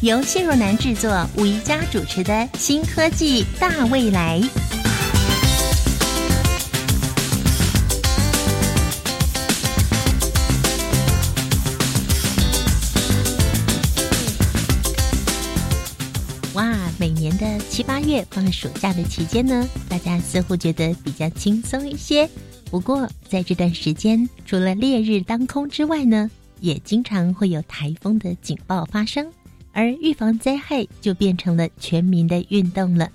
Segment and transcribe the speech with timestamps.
[0.00, 4.40] 由谢若楠制作、吴宜佳主持的《新科技大未来》。
[16.54, 22.30] 哇，每年的七八月放暑假的期间呢，大家似乎觉得比较轻松一些。
[22.70, 26.30] 不过，在这段时间，除了烈日当空之外呢，
[26.60, 29.26] 也经常会有台风的警报发生，
[29.78, 33.08] 而预防灾害就变成了全民的运动了。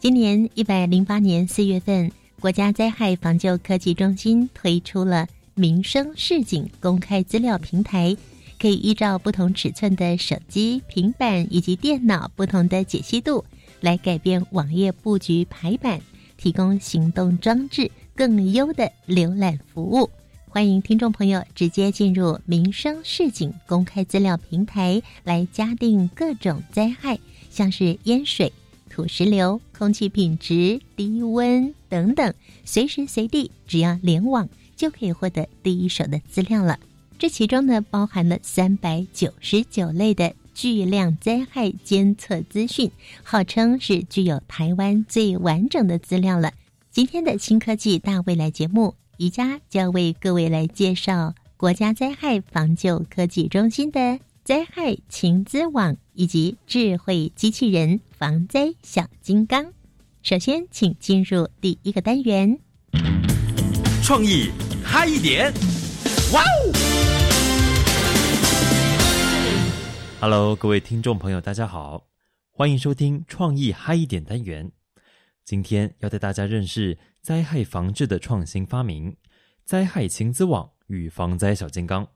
[0.00, 2.10] 今年一百零八年四月份，
[2.40, 8.16] 国家灾害防救科技中心推出了民生市警公开资料平台。
[8.58, 13.44] 可以依照不同尺寸的手机、平板以及电脑不同的解析度，
[13.82, 16.00] 来改变网页布局排版，
[16.38, 20.08] 提供行动装置更优的浏览服务。
[20.56, 27.18] 欢迎听众朋友直接进入民生市井公开资料平台来加定各种灾害，
[27.50, 28.50] 像是淹水、
[28.88, 32.32] 土石流、空气品质、低温等等，
[32.64, 36.80] 随时随地只要联网就可以获得第一手的资料了。
[37.18, 42.90] 这其中呢，包含了三百九十九类的巨量灾害监测资讯，
[43.22, 46.54] 号称是具有台湾最完整的资料了。
[46.90, 59.72] 今天的新科技大未来节目，宜家将为各位来介绍国家灾害防救科技中心的灾害情资网以及智慧机器人防灾小金刚。
[60.22, 62.58] 首先，请进入第一个单元，
[64.02, 64.50] 创意
[64.84, 65.50] 嗨一点，
[66.34, 66.72] 哇哦
[70.20, 72.06] ！Hello，各位听众朋友，大家好，
[72.50, 74.70] 欢迎收听创意嗨一点单元。
[75.42, 79.16] 今天要带大家认识灾害防治的创新发明——
[79.66, 82.06] 灾害情资网与防灾小金刚。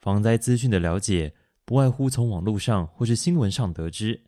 [0.00, 1.32] 防灾资讯的了解，
[1.64, 4.24] 不外乎从网络上或是新闻上得知，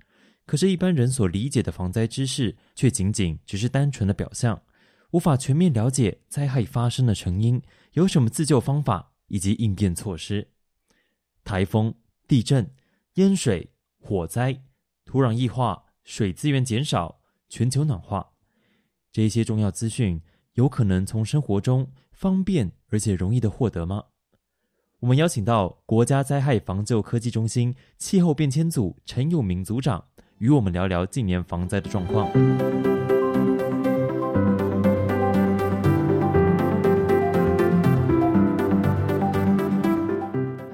[0.47, 4.63] 可是，一般人所理解的防灾知识，却仅仅只是单纯的表象，
[5.11, 7.61] 无法全面了解灾害发生的成因，
[7.95, 10.53] 有什么自救方法以及应变措施。
[11.43, 11.93] 台风。
[12.29, 12.73] 地震、
[13.15, 14.63] 淹水、火灾、
[15.05, 18.32] 土壤异化、水资源减少、全球暖化，
[19.13, 20.21] 这些重要资讯
[20.55, 24.05] 有可能从生活中方便而且容易的获得吗？
[25.01, 30.03] 我们邀请到国家灾害防救科技中心气候变迁组陈永明组长，
[30.39, 32.92] 与我们聊聊近年防灾的状况。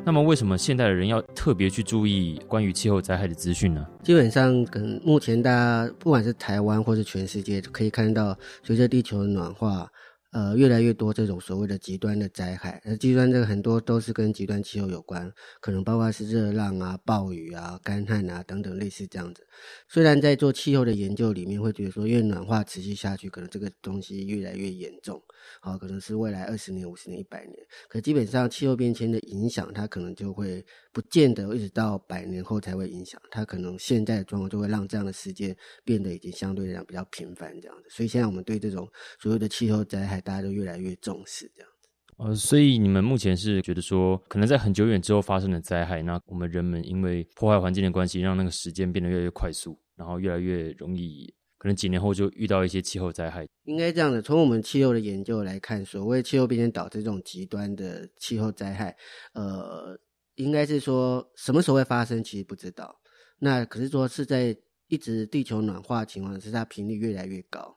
[0.08, 3.86] 那么，为什么现代的人要特别去注意关于气候灾害的资讯呢？
[4.02, 9.86] 基本上，跟目前大家不管是台湾或是全世界，可以看到，随着地球的暖化。
[10.30, 19.46] 呃，越来越多这种所谓的极端的灾害，而极端这个很多都是跟极端气候有关，可能包括是热浪啊、暴雨啊、干旱啊等等类似这样子。
[19.88, 25.19] 虽然在做气候的研究里面会觉得说，因为暖化持续下去，可能这个东西越来越严重，
[25.60, 27.56] 好，可能是未来二十年、五十年、一百年，
[27.88, 37.88] 可基本上气候变迁的影响，它可能就会不见得一直到百年后才会影响，它可能现在的状况就会让这样的事件变得已经相对来讲比较频繁这样子。
[37.88, 38.87] 所以现在我们对这种
[39.19, 40.19] 所有的气候灾害。
[40.28, 41.70] 大家都越来越重视这样，
[42.19, 53.46] 呃，所以你们目前是觉得说，可能在很久远之后发生的灾害，那我们人们因为破坏环境的关系，让那个时间变得越来越快速，然后越来越容易，可能几年后就遇到一些气候灾害。
[53.64, 58.96] 应该这样的，从我们气候的研究来看，所谓气候变迁导致这种极端的气候灾害，
[59.34, 59.98] 呃，
[60.36, 62.98] 应该是说什么时候会发生，其实不知道。
[63.38, 64.56] 那可是说是在
[64.87, 67.76] 一直地球暖化情况，是它频率越来越高。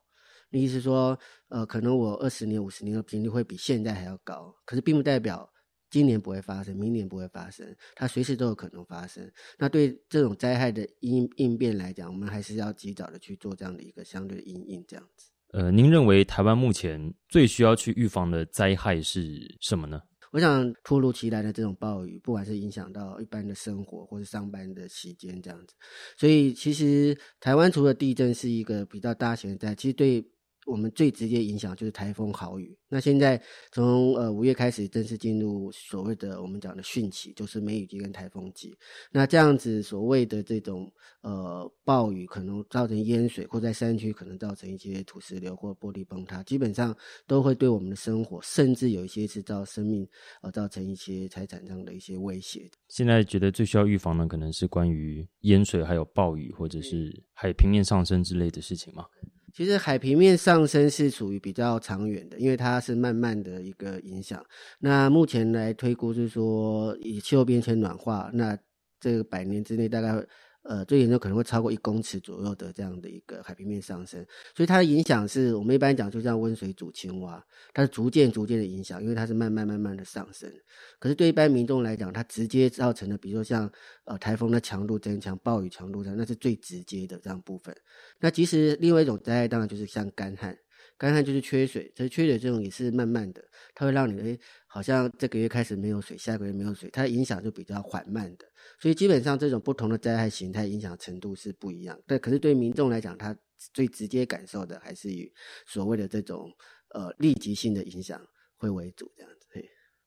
[0.52, 1.18] 意思说，
[1.50, 5.51] 呃，可能我二十年、五十年的频率会比现在还要高，可是并不代表
[5.92, 9.30] 今年不会发生，明年不会发生，它随时都有可能发生。
[9.60, 15.30] 那对这种灾害的应应变来讲，我们还是要及早的去做这样的一个相对的应应，这样子。
[15.50, 20.02] 呃，您认为台湾目前最需要去预防的灾害是什么呢？
[20.32, 25.76] 我想突如其来的这种暴雨，不管是影响到一般的生活，或是上班的期间这样子，
[26.18, 30.26] 所以其实台湾除了地震是一个比较大型的灾，其实对
[30.66, 32.78] 我们最直接影响就是台风豪雨。
[32.88, 33.42] 那现在
[33.72, 38.78] 从呃五月开始正式进入所谓的我们讲的汛期，就是梅雨季跟台风季。
[39.12, 40.92] 那这样子所谓的这种
[41.22, 50.08] 呃暴雨可能造成淹水，或在山区可能造成一些土石流或玻璃崩塌，基本上都会对我们的生活，甚至有一些是造生命
[50.42, 52.70] 呃造成一些财产上的一些威胁。
[52.88, 59.06] 现在觉得最需要预防的，可能是关于淹水、还有暴雨，或者是海平面上升之类的事情吗？
[59.54, 64.44] 其实海平面上升是属于比较长远的，因为它是慢慢的一个影响。
[64.80, 68.58] 那目前来推估是说，以气候变迁暖化，那
[69.00, 70.26] 这个百年之内大概。
[70.64, 74.24] 呃，最严重可能会超过一公尺左右的这样的一个海平面上升，
[74.56, 77.44] 所以它的影响是我们一般讲就像温水煮青蛙，
[77.74, 80.52] 它是逐渐逐渐的影响，因为它是慢慢慢慢的上升。
[81.00, 83.72] 可是对一般民众来讲，它直接造成的，比如说像
[84.06, 87.76] 呃台风的强度增强、暴雨强度增，那是最直接的这样部分。
[88.20, 90.56] 那其实另外一种灾害当然就是像干旱。
[91.02, 93.44] 干旱就是缺水，其实缺水这种也是慢慢的，
[93.74, 98.46] 它会让你诶，好像这个月开始没有水，下个月没有水，它影响就比较缓慢的。
[98.80, 102.00] 所以基本上这种不同的灾害形态影响程度是不一样。
[102.06, 103.36] 对，可是对民众来讲，他
[103.74, 105.34] 最直接感受的还是以
[105.66, 106.48] 所谓的这种
[106.94, 108.22] 呃立即性的影响
[108.56, 109.48] 会为主这样子。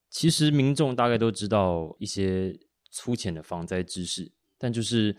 [0.08, 2.56] 其实民众大概都知道一些
[2.92, 5.16] 粗浅的防灾知识，但就是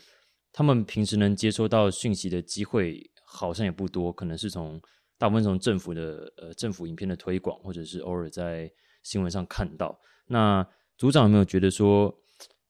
[0.54, 4.82] 他们平时能接收到讯息的机会好像也不多，可能是从。
[5.18, 8.72] 大部分从政府的呃政府影片的推广，或者是偶尔在
[9.02, 10.00] 新闻上看到。
[10.28, 10.68] 那
[10.98, 12.14] 组长有没有觉得说，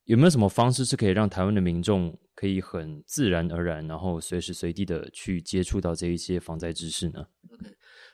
[0.03, 7.65] 有没有什么方式是可以让台湾的民众可以很自然而然，然后随时随地的去接触到这一些防灾知识呢？OK，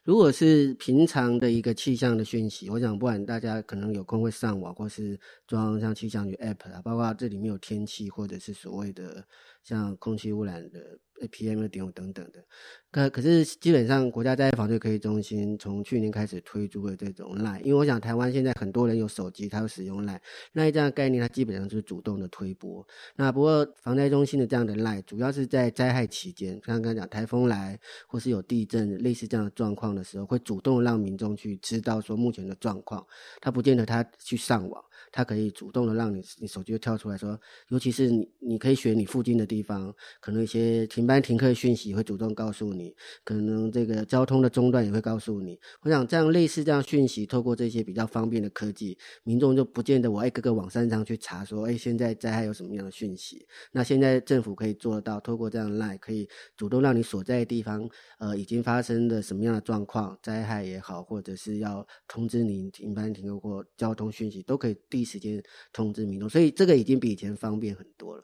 [0.04, 9.28] 如果是平常的一个气象的讯息，我想不管大家可能有空会上网，或是装像气象局 App 啊，包括这里面有天气，或者是所谓的
[9.64, 11.00] 像空气污染的。
[11.28, 12.44] PM 二点五等等的，
[12.92, 20.20] 可可是基本上国家灾害防治科技中心从去年开始推出的这种 Line，因为我想台湾现在很多人有手机，他会使用 Line，
[20.54, 22.86] 那这样的概念它基本上是主动的推播。
[23.16, 33.06] 那不过防灾中心的这样的 Line，主要是在灾害期间，刚刚讲台风来或是有地震类似这样的状况的时候，会主动让民众去知道说目前的状况，
[33.40, 34.84] 他不见得他去上网。
[35.14, 45.60] 它可以主动的让你，你手机就跳出来说，尤其是你，你可以选你附近的地方，可能一些停班停课讯息会主动告诉你，可能这个交通的中断也会告诉你。
[45.82, 53.46] 我想这样类似这样讯息，透过这些比较方便的科技，民众就不见得我一个个网站上去查说，哎，现在灾害有什么样的讯息？
[53.74, 57.86] 那现在政府可以做得到，透过这样来可以主动让你所在的地方，
[58.18, 65.02] 呃，已经发生的什么样的状况，灾害也好，或者是要通知你停班停课或交通讯息，都可以第。
[65.02, 65.42] 一时间
[65.74, 68.24] 通知民众，所以这个已经比以前方便很多了。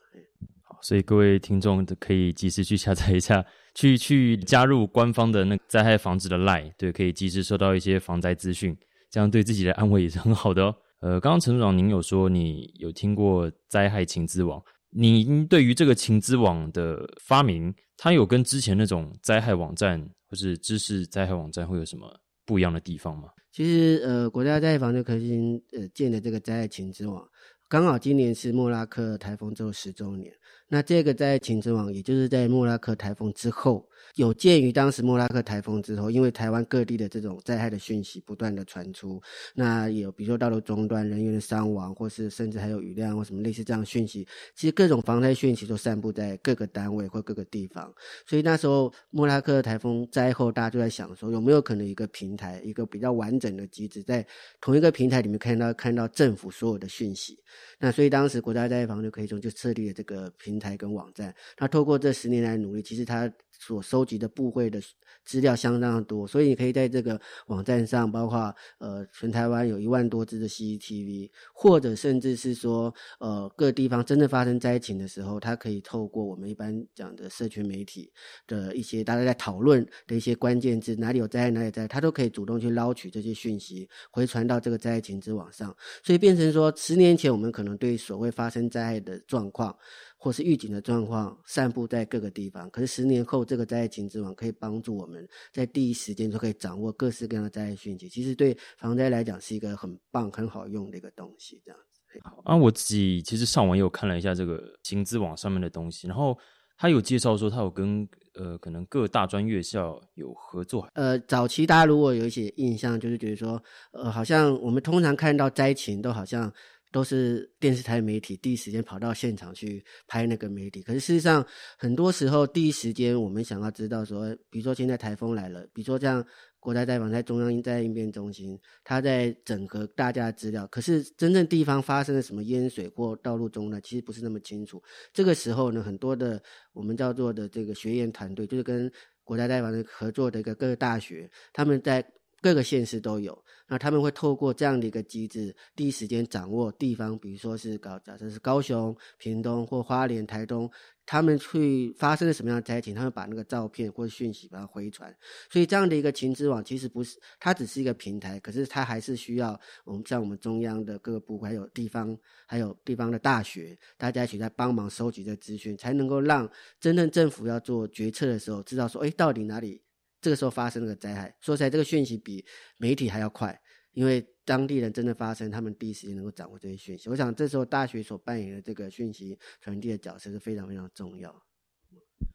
[0.82, 3.44] 所以各位听众都可以及时去下载一下，
[3.74, 8.76] 去去加入官方的那灾害防治的 Lie，对，可以及时收到一些防灾资讯，
[9.10, 10.74] 这样对自己的安慰也是很好的哦。
[11.00, 22.08] 呃，刚刚陈组长您有说你有听过灾害情资网，您对于这个情资网的发明，它有跟之前那种灾害网站或是知识灾害网站会有什么
[22.44, 23.28] 不一样的地方吗？
[23.52, 25.36] 其实，呃，国家灾害防治科技
[25.72, 27.24] 呃建的这个灾害情资网，
[27.68, 30.32] 刚好今年是莫拉克台风之后十周年。
[30.68, 39.20] 那这个在秦之网，也就是在莫拉克台风之后，有鉴于当时莫拉克台风之后，因为台湾各地的这种灾害的讯息不断的传出，
[39.54, 47.90] 那有比如说道路中断、人员的伤亡，或是甚至还有雨量或什么类似这样讯息，其实各种防灾讯息都散布在各个单位或各个地方。
[48.26, 54.26] 所以那时候莫拉克台风灾后，大家就在想说，有没有可能一个平台，一个比较完整的机制，在
[54.60, 57.38] 同一个平台里面看到看到政府所有的讯息。
[57.78, 61.34] 那所以当时国家灾害防治可以说就设立了这个平台跟网站。
[61.58, 64.80] 那透过这十年来努力，其实他所收集的部会的
[65.24, 78.10] 资料相当的多，所以你可以在这个网站上，包括呃全台湾有一万多支的 CCTV，或者甚至是说呃各地方真的发生灾情的时候，它可以透过我们一般讲的社群媒体
[78.46, 89.76] 的一些大家在讨论的一些关键字，哪里有灾害哪里灾，它都可以主动去捞取这些讯息，回传到这个灾情之网上，所以变成说十年前我们可能对所谓发生灾害的状况。
[90.20, 98.08] 或是预警的状况散布在各个地方，可是十年后，这个灾害情之网可以帮助我们在第一时间就可以掌握各式各样的灾害讯息。
[98.08, 101.60] 其实对防灾来讲是一个很棒、很好用的一个东西。
[101.64, 106.38] 这样子啊，我自己其实上网也有看了一下这个情之网上面的东西，然后
[106.76, 110.86] 他有介绍说他有跟呃可能各大专院校有合作。
[110.94, 113.62] 呃，早期大家如果有一些印象，就是觉得说
[113.92, 116.52] 呃好像我们通常看到灾情都好像。
[116.90, 120.82] 都是电视台媒体第一时间跑到现场去拍那个媒体。
[120.82, 121.46] 可是事实上，
[121.78, 126.24] 很多时候第一时间我们想要知道说，比如说现在台风来了，比如说像
[126.60, 130.66] 国家灾防在中央灾害应变中心，它在整合大家的资料。
[130.66, 133.80] 可是真正地方发生了什么淹水或道路中呢？
[133.80, 134.82] 其实不是那么清楚。
[135.12, 136.42] 这个时候呢，很多的
[136.72, 138.90] 我们叫做的这个学员团队，就是跟
[139.22, 142.04] 国家代表的合作的一个各个大学，他们在
[142.40, 143.42] 各个县市都有。
[143.70, 150.70] 那他们会透过这样的一个机制，第一时间掌握地方，比如说是高，假设是高雄、屏东或花莲、台东，
[151.04, 155.14] 他们去发生了什么样的灾情，他们把那个照片或者讯息把它回传。
[155.50, 162.16] 所以这样的一个情资网其实不是，它只是一个平台，可是它还是需要我们像我们中央的各个部还有地方，
[162.46, 169.82] 还有地方的大学，大家一起在帮忙收集这资讯，才能够让真正政府要做决策的时候，知道说，哎，到底哪里。
[170.20, 172.44] 这个时候发生了个灾害，说起来，这个讯息比
[172.78, 173.58] 媒体还要快，
[173.92, 177.08] 因为当地人真的发生，他们第一时间能够掌握这些讯息。
[177.08, 181.30] 我想这时候大学所扮演的这个讯息传递的角色是非常非常重要。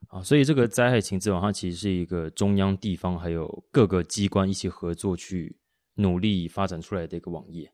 [0.07, 5.57] 啊，所以这个灾害情资网它其实是一个中央、地方还有各个机关一起合作去
[5.95, 7.73] 努力发展出来的一个网页。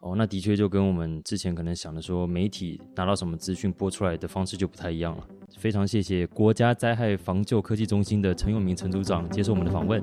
[0.00, 5.22] 哦，那的确就跟我们之前可能想的说，媒体拿到什么资讯播出来的方式就不太一样了。
[5.58, 10.02] 非常谢谢国家灾害防救科技中心的陈永明陈组长接受我们的访问。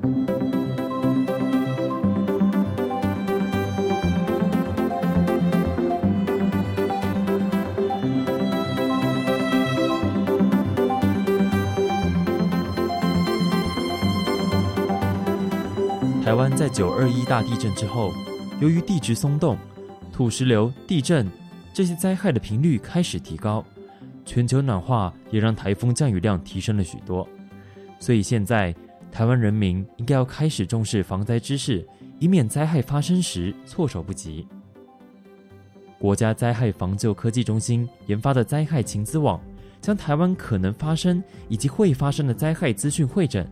[16.24, 18.14] 台湾在九二一大地震之后，
[18.62, 19.58] 由于地质松动。
[20.18, 21.30] 土石流、地震
[21.72, 23.64] 这些灾害的频率开始提高，
[24.26, 27.30] 全球暖化也让台风降雨量提升了许多。
[28.00, 28.74] 所以现在
[29.12, 34.48] 台湾人民应该要开始重视防灾知识，以免灾害发生时措手不及。
[36.00, 39.40] 国家灾害防救科技中心研发的灾害情资网，
[39.80, 43.48] 将台湾可能发生以及会发生的灾害资讯会诊，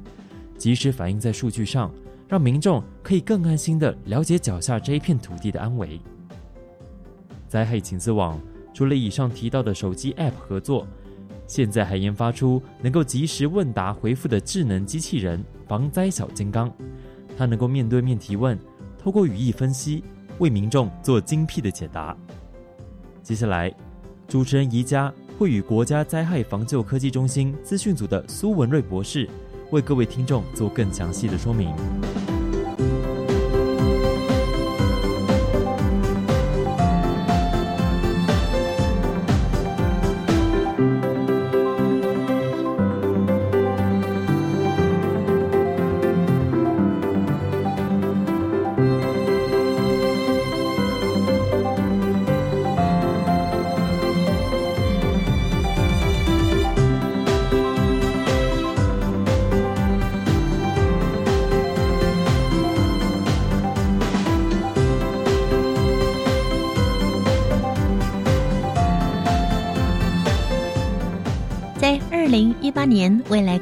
[0.57, 1.93] 及时反映在数据上，
[2.27, 6.01] 让民众可以更安心的了解脚下这一片土地的安危。
[7.55, 8.37] 灾害情资网
[8.73, 10.85] 除了以上提到的手机 App 合作，
[11.47, 16.69] 现在还研发出能够及时问答回复的智能机器人“防灾小金刚”，
[17.37, 18.59] 它能够面对面提问，
[19.01, 20.03] 透过语义分析
[20.39, 22.13] 为民众做精辟的解答。
[23.23, 23.73] 接下来，
[24.27, 25.09] 主持人宜家
[25.39, 29.29] 会与国家灾害防救科技中心资讯组的苏文瑞博士
[29.71, 31.73] 为各位听众做更详细的说明。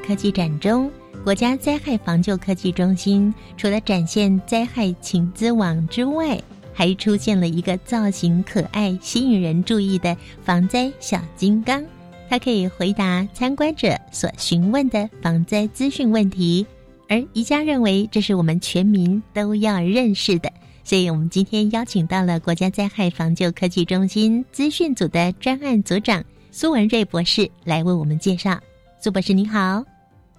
[0.05, 0.91] 科技展中，
[1.23, 6.37] 国家灾害防救科技中心除了展现灾害情资网之外，
[6.73, 11.83] 还出现了一个造型可爱、吸引人注意的防灾小金刚。
[12.29, 16.65] 它可以回答参观者所询问的防灾资讯问题，
[17.07, 20.51] 而宜家认为这是我们全民都要认识的，
[20.83, 28.59] 所以我们今天邀请到了国家灾害防救科技中心资讯组的专案组长苏文瑞博士来为我们介绍。
[28.99, 29.83] 苏博士你好，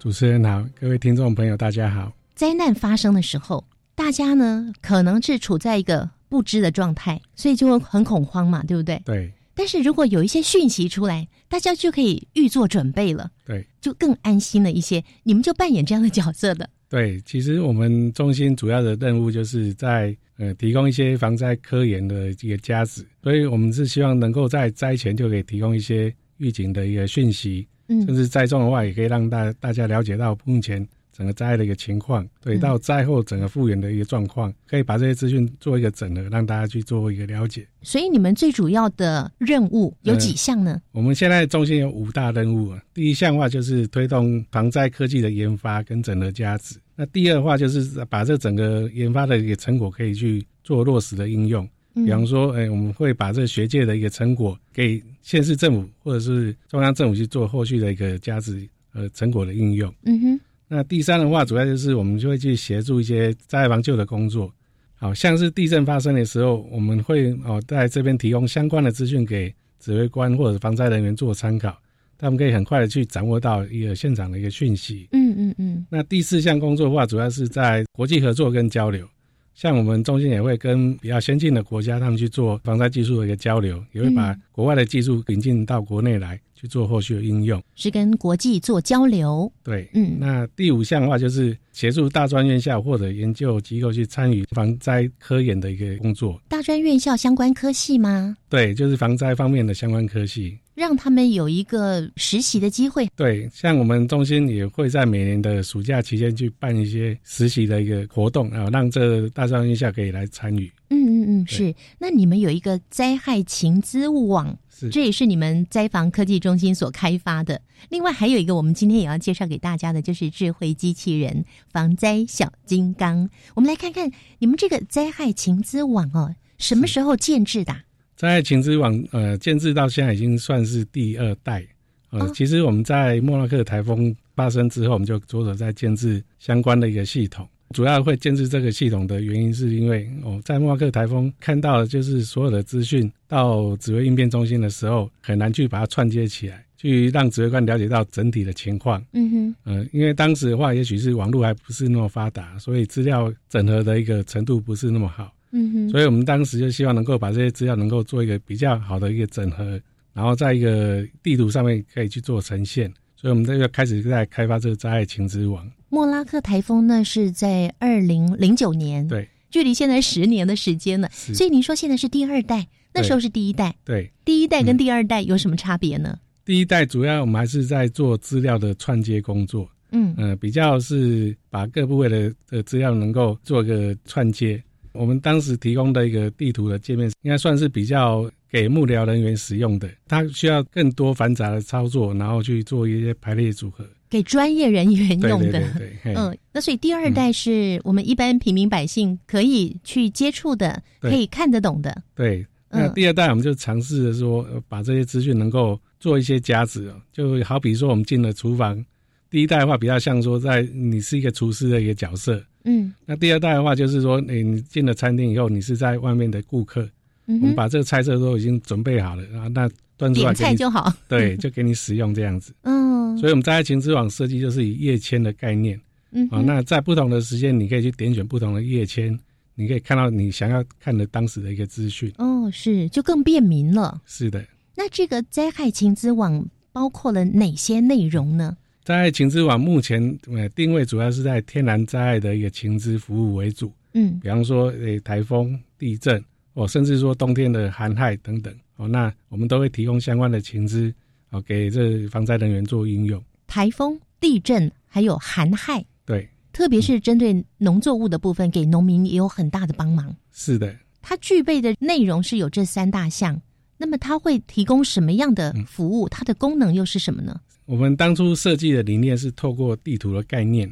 [0.05, 2.15] 主持人好，各位听众朋友大家好。
[2.35, 9.01] 灾难发生的时候，大家呢可能是处在一个不知的状态，所以就会很恐慌嘛，对不对？
[9.03, 9.33] 对。
[9.55, 15.03] 但是如果有一些讯息出来，大家就可以预做准备了，对，就更安心了一些。
[15.23, 16.69] 你们就扮演这样的角色的。
[16.87, 27.67] 对，其实我们中心主要的任务就是在呃提供一些防灾科研的一个价值，所以我们是希望能够在灾前就可以提供一些预警的一个讯息。
[27.87, 37.65] 甚至灾种的话，也可以让大大家了解到目前整个灾害的一个情况，对到灾后整个复原的一个状况，可以把这些资讯做一个整合，让大家去做一个了解。
[37.81, 40.81] 所以你们最主要的任务有几项呢？
[40.91, 42.81] 我们现在中心有五大任务啊。
[42.93, 46.75] 第一项的话就是推动防灾科技的研发跟整合价值。
[46.97, 51.67] 那第二的话就是把这整个研发的一个成果可以去做落实的应用。
[51.95, 59.93] 比方说，哎，我们会把这学界的一个成果给县市政府或者是中央政府去做后续的一个价值呃成果的应用。
[60.03, 60.39] 嗯哼。
[60.67, 64.51] 那第三的话，主要就是我们就会去协助一些灾害防救的工作，
[64.95, 71.77] 好像是地震发生的时候，我们会哦在这边提供相关的资讯给指挥官或者防灾人员做参考，
[72.17, 75.07] 他们可以很快的去掌握到一个现场的一个讯息。
[75.11, 79.07] 嗯嗯嗯，那第四项工作的话，主要是在国际合作跟交流。
[79.55, 87.63] 像我们中心也会跟比较先进的国家，他们去做防灾技术的一个交流，也会把国外的技术引进到国内来去做后续的应用。
[87.73, 89.49] 是跟国际做交流。
[89.63, 96.37] 对，嗯那第五项的话就是协助大专院校或者研究机构去参与防灾科研的一个工作。
[96.49, 98.35] 大专院校相关科系吗？
[98.49, 100.59] 对，就是防灾方面的相关科系。
[100.75, 103.07] 让他们有一个实习的机会。
[103.15, 110.71] 对，像我们中心也会在每年的暑假期间去办一些实习的一个活动啊，让这大专院校可以来参与。
[110.89, 111.73] 嗯嗯嗯，是。
[111.97, 117.59] 那你们有一个灾害情资网，是这也是你们灾防科技中心所开发的。
[117.89, 123.29] 另外还有一个，我们今天也要介绍给大家的，就是智慧机器人防灾小金刚。
[123.55, 127.81] 我们来看看你们这个灾害情资网哦，什么时候建制的啊？
[128.15, 131.65] 在情之网呃建制到现在已经算是第二代。
[132.11, 137.47] 呃，哦其实我们在莫拉克台风发生之后，我们就着手在建制相关的一个系统。
[137.71, 149.03] 主要会建制这个系统的原因，是因为哦，在莫拉克台风看到的就是所有的资讯到指挥应变中心的时候，很难去把它串接起来，去让指挥官了解到整体的情况。
[149.11, 155.33] 嗯哼，呃，因为当时的话，也许是网络还不是那么发达，所以资料整合的一个程度不是那么好。
[155.57, 159.79] 嗯哼，所以我们当时就希望能够把这些资料能够做一个比较好的一个整合，
[160.11, 162.93] 然后在一个地图上面可以去做呈现。
[163.15, 165.65] 所以我们这个开始在开发这个灾害情之网。
[165.87, 171.07] 莫拉克台风呢是在二零零九年，对距离现在十年的时间了。
[171.11, 176.19] 所以您说现在是第二代，那时候是第一代，对，第一代跟第二代有什么差别呢？
[176.43, 184.61] 第一代主要我们还是在做资料的串接工作，嗯呃，比较是把各部位的的资料能够做一个串接。
[184.95, 193.85] 我们当时提供的一个地图的界面，应该算是比较给幕僚人员使用的，它需要更多繁杂的操作，然后去做一些排列组合。
[194.07, 195.51] 给专业人员用的。
[195.51, 202.01] 对对对，嘿嗯，那所以第二代是我们一般平民百姓可以去接触的，对可以看得懂的。
[202.13, 208.85] 对，那嗯第二代我们就尝试着说，呃把这些资讯能够做一些加值哦，就好比说我们进了厨房，
[209.29, 216.81] 第一代的话比较像说在你是一个厨师的一个角色，嗯那第二代的话就是说，你你进了餐厅以后，你是在外面的顾客，
[217.27, 220.91] 嗯，我们把这个菜色都已经准备好了，然后那端出来点给你，菜就好。
[221.07, 222.53] 对，就给你使用这样子。
[222.63, 229.17] 嗯，所以我们在情之网设计就是以页签的概念啊，嗯啊那在不同的时间，你可以去点选不同的页签，
[229.53, 232.11] 你可以看到你想要看的当时的一个资讯。
[232.17, 234.01] 哦是就更便民了。
[234.05, 234.43] 是的。
[234.75, 238.57] 那这个灾害情资网包括了哪些内容呢？
[238.85, 239.99] 在情资网目前
[240.31, 250.93] 呃定位主要是在天然灾害的一个情资服务为主，嗯比方说诶台风、地震哦，甚至说冬天的寒害等等哦，那我们都会提供相关的情资
[251.31, 253.19] 哦给这防灾人员做应用。
[253.47, 260.15] 台风、地震还有寒害，对，特别是针对农作物的部分，给农民也有很大的帮忙。
[260.31, 263.41] 是的，它具备的内容是有这三大项，
[263.77, 266.07] 那么它会提供什么样的服务？
[266.07, 267.41] 它的功能又是什么呢？
[267.65, 270.71] 我们当初设计的理念是透过地图的概念，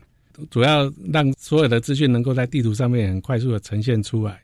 [0.49, 4.41] 主要让所有的资讯能够在地图上面很快速的呈现出来，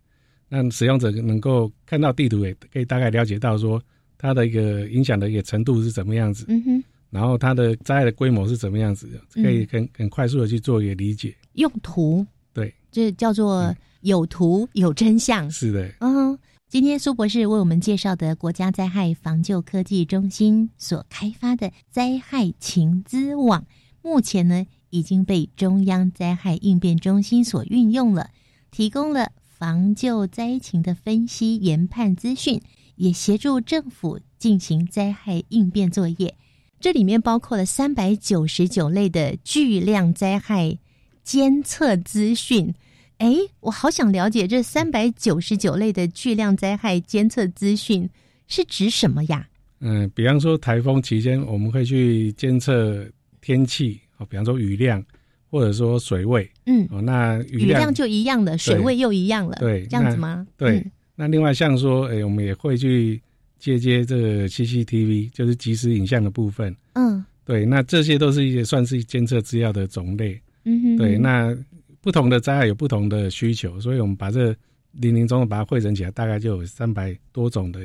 [0.47, 3.81] 让使用者能够看到地图，也可以大概了解到说
[4.17, 11.35] 它的一个影响的一个程度是怎么样子，嗯哼，然后它的灾害的规模是怎么样子的，嗯可以很很快速的去做一个理解。
[11.53, 15.49] 用图，对，这叫做有图有真相。
[15.51, 16.37] 是的，嗯，
[16.69, 23.65] 今天苏博士为我们介绍的国家灾害防救科技中心所开发的灾害情资网，
[24.03, 28.29] 目前呢已经被中央灾害应变中心所运用了，
[28.69, 32.61] 提供了防救灾情的分析研判资讯，
[32.97, 36.35] 也协助政府进行灾害应变作业。
[36.79, 40.77] 这里面包括了三百九十九类的巨量灾害
[41.23, 42.75] 监测资讯。
[43.19, 48.09] 哎，我好想了解这三百九十九类的巨量灾害监测资讯
[48.47, 49.47] 是指什么呀？
[49.81, 53.05] 嗯、比方说台风期间，我们会去监测
[53.41, 55.03] 天气哦，比方说雨量
[55.49, 60.47] 或者说水位嗯，哦，那雨量雨量就一样了，水位又一样了，对这样子吗？
[60.57, 63.21] 对嗯那另外像说，哎、我们也会去
[63.57, 66.73] 接接这个 CCTV，就是即时影像的部分。
[66.93, 70.39] 嗯对，那这些都是一些算是监测资料的种类。
[70.63, 71.53] 嗯哼，对，那
[72.01, 74.55] 不同的灾害有不同的需求，所以我们把这
[74.93, 77.81] 零零总总把它汇整起来，大概就有三百多种的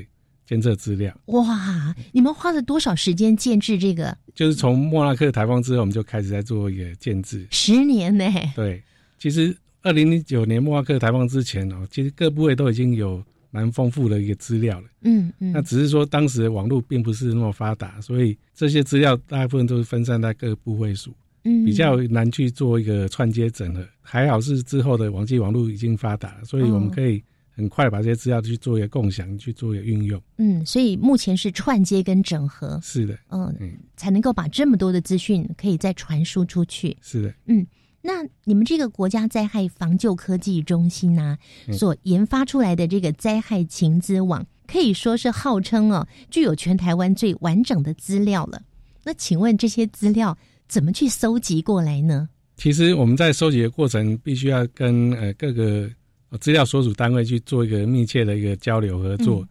[0.47, 1.15] 监测资料。
[1.27, 4.17] 哇，你们花了多少时间建制这个？
[4.35, 7.47] 就是从莫拉克台风之后，我们就开始在做一个建制。
[7.51, 8.25] 十年呢？
[8.55, 8.83] 对，
[9.19, 14.89] 其实二零零九年莫拉克台风之前哦，其实各部位都已经有蛮丰富的一个资料了。
[15.03, 23.87] 嗯嗯，那只是说当时的网络并不是那么发达，所以这些资料大部分都是分散在各个部位数，嗯比较难去做一个串接整合。
[24.01, 30.21] 还好是之后的网际网络已经发达了，所以我们可以很快把这些资料去做一个共享，去做一个运用。
[30.39, 36.97] 嗯，所以目前是串接跟整合，是的，嗯，嗯，才能够把这么多的资讯可以再传输出去。
[37.01, 37.35] 是的。
[37.47, 37.67] 嗯
[38.07, 48.61] 那你们这个国家灾害防救科技中心呢、嗯所研发出来的这个灾害情资网，可以说是号称哦，具有全台湾最完整的资料了。
[49.05, 50.37] 那请问这些资料
[50.69, 52.29] 怎么去搜集过来呢？
[52.57, 55.91] 其实我们在收集的过程，必须要跟呃各个
[56.31, 59.47] 呃资料所属单位去做一个密切的一个交流合作。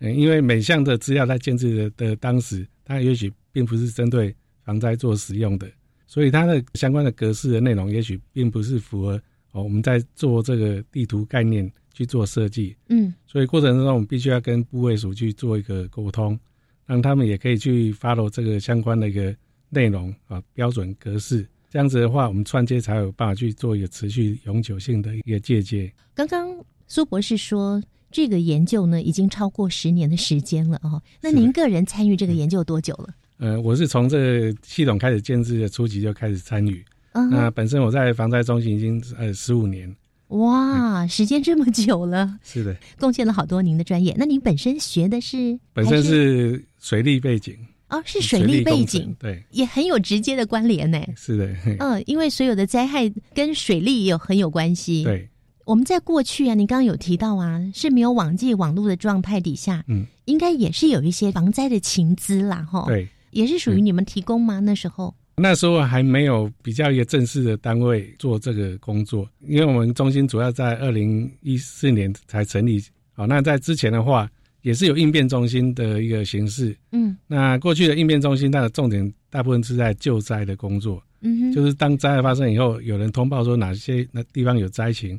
[0.00, 5.68] 嗯、因为每项的资料在建制的的当时，它也许并不是针对防灾做使用的，
[6.06, 9.20] 所以它的相关的格式的内容，也许并不是符合
[9.52, 12.76] 哦我们在做这个地图概念去做设计。
[12.88, 16.38] 嗯所以过程中，我们必须要跟部位署去做一个沟通，
[16.86, 19.34] 让他们也可以去 follow 这个相关的一个
[19.70, 21.46] 内容啊标准格式。
[21.70, 25.92] 这样子的话，我们串接才有办法去做一个持续永久性的一个借鉴。
[26.14, 26.48] 刚刚
[26.86, 31.02] 苏博士说，这个研究呢已经超过十年的时间了哦。
[31.20, 33.14] 那您个人参与这个研究多久了？
[33.36, 36.84] 呃，我是从这个系统开始建制的初期就开始参与。
[37.12, 39.94] 嗯那本身我在防灾中心已经呃十五年，
[40.28, 44.14] 哇，时间这么久了，是的，贡献了好多您的专业。
[44.16, 47.56] 那您本身学的是本身是水利背景，
[47.88, 51.00] 哦，是水利背景，对，也很有直接的关联呢。
[51.16, 55.28] 是的，嘿嗯，因为所有的灾害跟水利也有很有关系。，对，
[55.64, 63.08] 我们在过去啊，你刚刚有提到啊，是没有网际网络的状态底下，嗯，应该也是有一些防灾的情资啦，哈，，对。
[63.30, 64.58] 也是属于你们提供吗？
[64.58, 72.82] 那时候，那时候还没有比较一个正式的单位做这个工作，因为我们中心主要在二零一四年才成立。
[73.12, 74.28] 好，那在之前的话，
[74.68, 76.76] 也是有应变中心的一个形式。
[76.92, 85.18] 嗯那过去的应变中心，它的重点大部分是在救灾的工作，嗯哼，就是当灾害发生以后，有人通报说哪些那地方有灾情，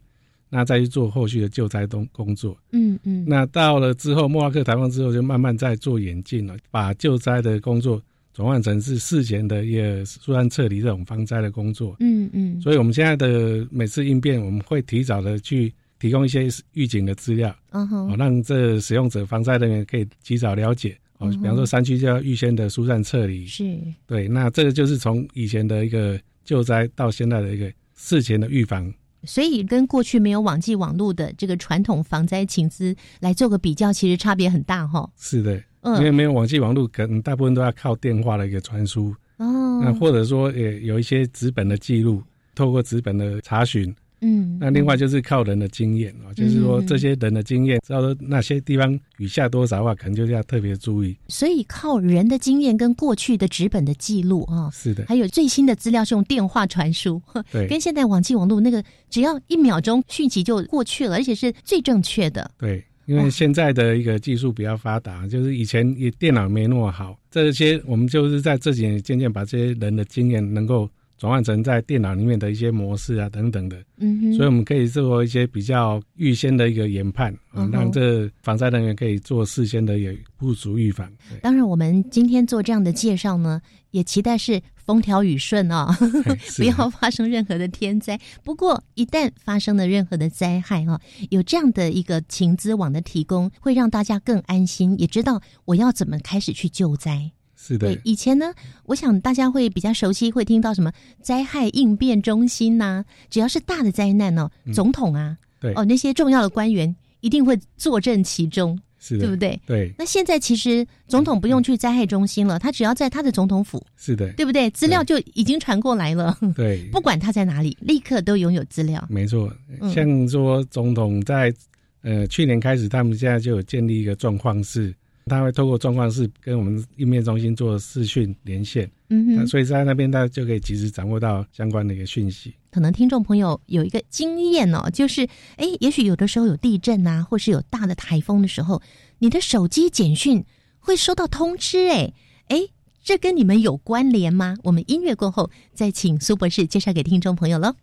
[0.51, 2.55] 那再去做后续的救灾工工作。
[2.73, 7.99] 嗯嗯，那到了之后，莫拉克台风之后，就慢慢在做演进了，把救灾的工作
[8.35, 11.95] 转换成是事前的一个疏散撤离这种防灾的工作。
[12.01, 20.97] 嗯嗯，所以我们现在的每次应变，我们会提早的去提供一些预警的资料，嗯哼哦，，让这使用者、防灾人员可以及早了解。
[21.17, 23.45] 哦比方说山区就要预先的疏散撤离。
[23.45, 28.89] 是，对，那这个就是从以前的一个救灾到现在的一个事前的预防。
[29.25, 35.11] 所以跟过去没有网际网络的这个传统防灾情资来做个比较，其实差别很大哈。
[35.17, 39.13] 是的，因为嗯，没有网际网络，可能大部分都要靠电话的一个传输。
[39.35, 42.23] 哦，那或者说也有一些纸本的记录，
[42.55, 43.93] 透过纸本的查询。
[44.21, 51.15] 嗯，那另外就是靠人的经验啊，就是说嗯这些人的经验，知道说那些地方雨下多少的话，可能就是要特别注意。
[51.27, 62.51] 所以靠人的经验跟过去的纸本的记录啊，是的，还有最新的资料是用电话传输，对跟现在网际网络那个只要一秒钟讯息就过去了，而且是最正确的。
[62.57, 81.07] 对，因为现在的一个技术比较发达，就是以前也电脑没那么好，这些我们就是在这几年渐渐把这些人的经验能够转换成在电脑里面的一些模式啊等等的，嗯哼，所以我们可以做一些比较预先的一个研判啊让这防灾人员可以做事先的一个部署预防。
[81.29, 85.93] 对当然，我们今天做这样的介绍呢，也期待是风调雨顺啊、
[86.57, 88.17] 不要发生任何的天灾。
[88.43, 97.31] 不过，一旦发生了任何的灾害啊，有这样的一个情资网的提供，会让大家更安心，也知道我要怎么开始去救灾。
[97.69, 97.87] 是的。
[97.93, 98.51] 对，，以前呢，
[98.85, 105.73] 我想大家会比较熟悉，会听到什么灾害应变中心呐、只要是大的灾难哦，总统啊，嗯对。
[105.73, 109.59] 哦那些重要的官员一定会坐镇其中，是的，对不对？
[109.67, 114.69] 对，那现在其实总统不用去灾害中心了，他只要在他的总统府，是的，对不对？
[114.71, 119.05] 资料就已经传过来了，对， 不管他在哪里，立刻都拥有资料。
[119.09, 119.93] 没错，嗯。
[119.93, 121.53] 像说总统在
[122.01, 124.95] 呃去年开始，他们现在就有建立一个状况室，
[125.29, 132.53] 他会透过状况室跟我们应变中心做视讯连线，那嗯哼，所以在那边他就可以及时掌握到相关的一个讯息。
[132.71, 138.81] 可能听众朋友有一个经验哦，就是哎，也许有的时候有地震啊，或是有大的台风的时候，
[139.19, 140.43] 你的手机简讯
[140.79, 142.11] 会收到通知，哎
[142.47, 142.69] 哎。
[143.01, 144.57] 这跟你们有关联吗？
[144.61, 147.73] 我们音乐过后再请苏博士介绍给听众朋友喽。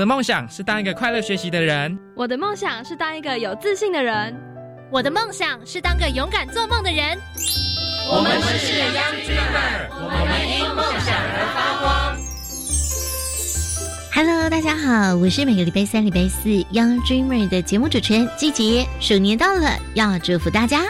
[0.00, 1.96] 的梦想是当一个快乐学习的人。
[2.16, 4.34] 我的梦想是当一个有自信的人。
[4.90, 7.18] 我的梦想是当个勇敢做梦的人。
[8.10, 12.16] 我们是 Young Dreamer，我们因梦想而发光。
[14.14, 18.86] Hello，大家好，我是每个礼拜三、礼拜四 Young Dreamer 的节目主持人季杰。
[19.00, 20.80] 鼠年到了，要祝福大家，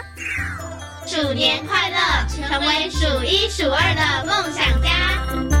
[1.05, 1.97] 鼠年快乐，
[2.29, 5.60] 成为数一数二的梦想家。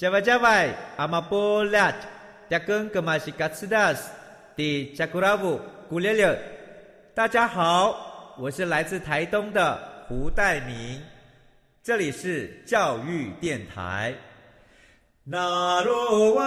[0.00, 1.92] 加外加外，阿玛波拉，
[2.48, 4.10] 扎根格玛西卡斯达斯，
[4.56, 5.60] 的加古拉布
[5.90, 6.38] 古列列。
[7.14, 11.02] 大家好，我是来自台东的胡代明，
[11.84, 14.14] 这里是教育电台。
[15.22, 16.42] 那罗哇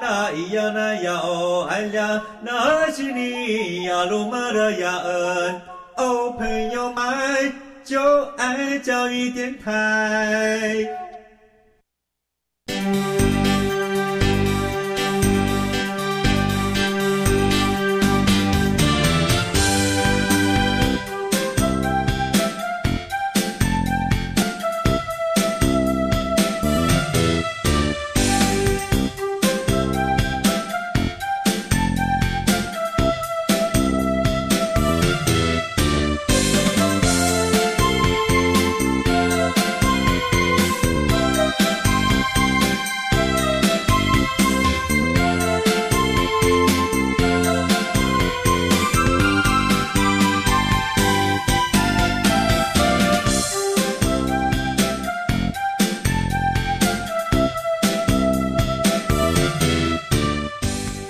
[0.00, 5.62] 那咿呀那呀哦哎呀，那是你呀鲁玛的呀恩
[5.96, 7.52] 哦，朋友们
[7.82, 11.03] 就爱教育电台。
[12.66, 13.03] Thank you.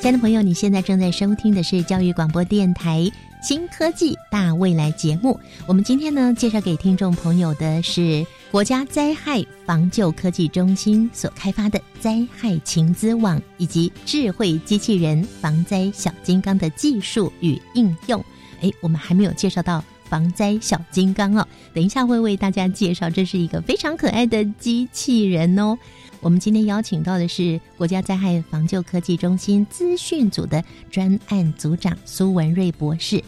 [0.04, 3.10] 亲爱的朋友，你现在正在收听的是教育广播电台
[3.42, 5.40] 新科技大未来节目。
[5.66, 18.22] 我们今天呢，介绍给听众朋友的是国家灾害防救科技中心所开发的灾害情资网以及智慧机器人防灾小金刚的技术与应用。
[18.60, 25.78] 哎，我们还没有介绍到防灾小金刚哦，等一下会为大家介绍，这是一个非常可爱的机器人哦。
[26.24, 33.22] 我们今天邀请到的是国家灾害防救科技中心资讯组的专案组长苏文瑞博士。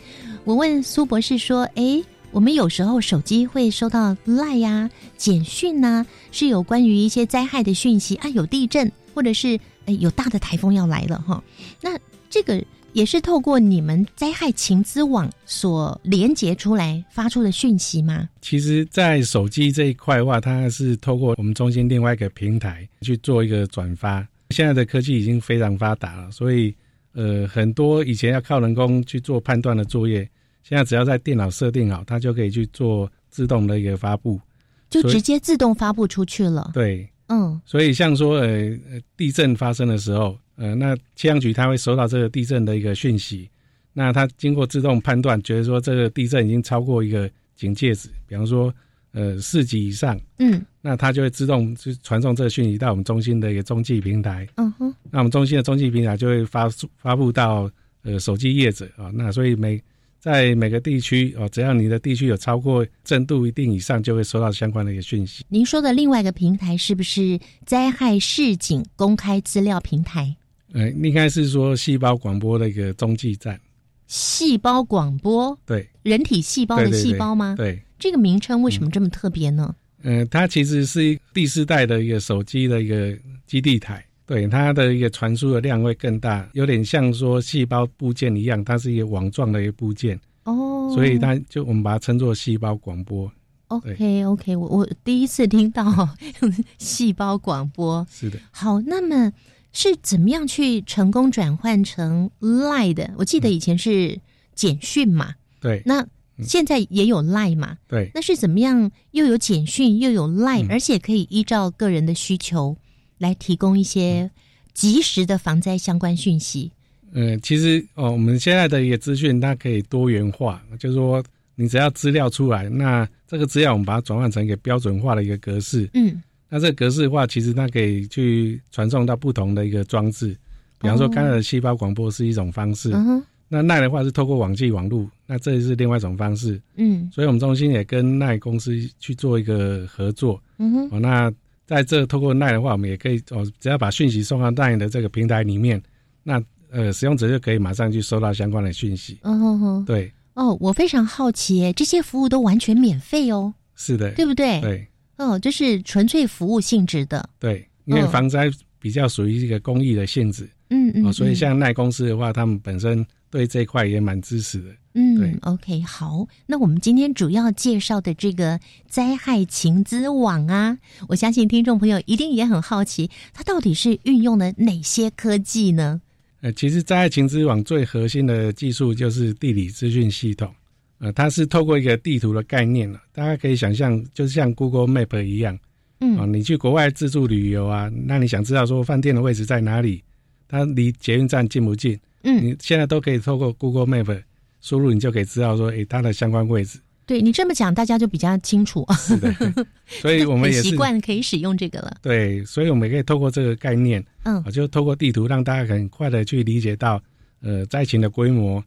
[0.44, 11.44] 我问苏博士说：“哎，我们有时候手机会收到赖呀、简讯呐，是有关于一些灾害的讯息啊，有地震或者是哎有大的台风要来了哈。
[11.82, 11.98] 那
[12.30, 12.64] 这个。”
[12.96, 18.26] 也是透过你们灾害情资网所连接出来发出的讯息吗？
[18.40, 24.26] 其实，在手机这一块的话，它是透过我们中心另外一个平台去做一个转发。
[24.48, 26.74] 现在的科技已经非常发达了，所以
[27.12, 30.26] 呃，很多以前要靠人工去做判断的作业，
[30.62, 34.40] 现在只要在电脑设定好，它就可以去做自动的一个发布，
[34.88, 36.70] 就直接自动发布出去了。
[36.72, 38.74] 对，嗯，所以像说呃，
[39.18, 40.34] 地震发生的时候。
[40.56, 43.48] 呃，那气象局它会收到这个地震的一个讯息，
[43.92, 48.74] 那它经过自动判断，觉得说这个地震已经超过一个警戒值，比方说
[49.12, 57.70] 呃四级以上，嗯，那它就会自动就传送这个讯息到我们中心的一个中继平台，嗯哼，那我们中心的中继平台就会发发布到
[58.02, 59.82] 呃手机业者啊，那所以每
[60.18, 65.44] 在每个地区哦，只要你的地区有超过震度一定以上，就会收到相关的一个讯息。
[65.48, 70.34] 您说的另外一个平台是不是灾害市警公开资料平台？
[70.76, 73.58] 呃，应该是说细胞广播的一个中继站。
[74.06, 77.54] 细胞广播，对，人体细胞的细胞吗？
[77.56, 79.74] 对，这个名称为什么这么特别呢？
[80.02, 93.32] 呃，它其实是第四代的一个手机的一个基地台，对它的一个传输的量会更大，有点像说细胞部件一样，它是一个网状的一个部件哦，所以它就我们把它称作细胞广播。
[93.68, 96.08] OK OK，我我第一次听到
[96.78, 98.06] 细胞广播。
[98.08, 98.38] 是的。
[98.52, 99.32] 好，那么
[99.78, 103.12] 是怎么样去成功转换成 Line 的？
[103.18, 104.18] 我记得以前是
[104.54, 105.34] 简讯嘛。
[105.60, 105.82] 对。
[105.84, 106.06] 那
[106.42, 107.76] 现在也有 Line 嘛？
[107.86, 108.10] 对。
[108.14, 112.74] 那是怎么样又有简讯又有 Line，而且可以依照个人的需求
[113.18, 114.30] 来提供一些
[114.72, 116.72] 及时的防灾相关讯息？
[117.12, 121.22] 嗯，其实哦，我们现在的一个资讯它可以多元化，就是说。
[121.58, 125.88] 你只要资料出来，那这个资料我们把它转换成一个标准化的一个格式。
[125.94, 130.36] 嗯，那这个格式的话，其实它可以去传送到不同的一个装置，
[130.80, 132.90] 比方说刚才的细胞广播是一种方式。
[132.92, 136.60] 嗯那奈的话是透过网际网络，那这是另外一种方式。
[136.74, 140.42] 嗯，所以我们中心也跟奈公司去做一个合作。
[140.58, 140.88] 嗯哼。
[140.90, 141.32] 哦，那
[141.64, 145.80] 在这透过奈的话，我们也可以哦，只要把讯息送到奈的这个平台里面，
[146.24, 149.20] 那呃使用者就可以马上去收到相关的讯息。
[149.22, 149.84] 嗯哼哼。
[149.84, 150.12] 对。
[150.34, 153.54] 哦，我非常好奇，这些服务都完全免费哦。
[153.76, 154.60] 是的，对不对？
[154.60, 154.88] 对。
[155.16, 157.28] 哦，这是纯粹服务性质的。
[157.38, 160.48] 对，因为防灾比较属于一个公益的性质。
[160.70, 161.06] 嗯嗯。
[161.06, 164.70] 哦，所以像奈公司的话，他们本身对这一块也蛮支持的。
[164.94, 165.36] 嗯，对。
[165.42, 176.00] OK，好，那我们今天主要介绍的这个灾害情资网啊，我相信听众朋友一定也很好奇，它到底是运用了哪些科技呢？
[176.40, 180.52] 呃，其实灾害情资网最核心的技术就是地理资讯系统，
[180.98, 185.58] 呃，它是透过一个地图的概念了，大家可以想象，就像 Google Map 一样，
[186.00, 190.02] 嗯，啊，你去国外自助旅游啊，那你想知道说饭店的位置在哪里，
[190.48, 194.22] 它离捷运站近不近，嗯，你现在都可以透过 Google Map
[194.60, 196.80] 输入，你就可以知道说，诶，它的相关位置。
[197.04, 198.84] 对你这么讲，大家就比较清楚。
[198.98, 199.32] 是的，
[199.86, 201.96] 所以我们也习惯可以使用这个了。
[202.02, 207.00] 对，所以我们可以透过这个概念，嗯，就透过地图让大家很快的去理解到，
[207.42, 208.60] 呃，灾情的规模，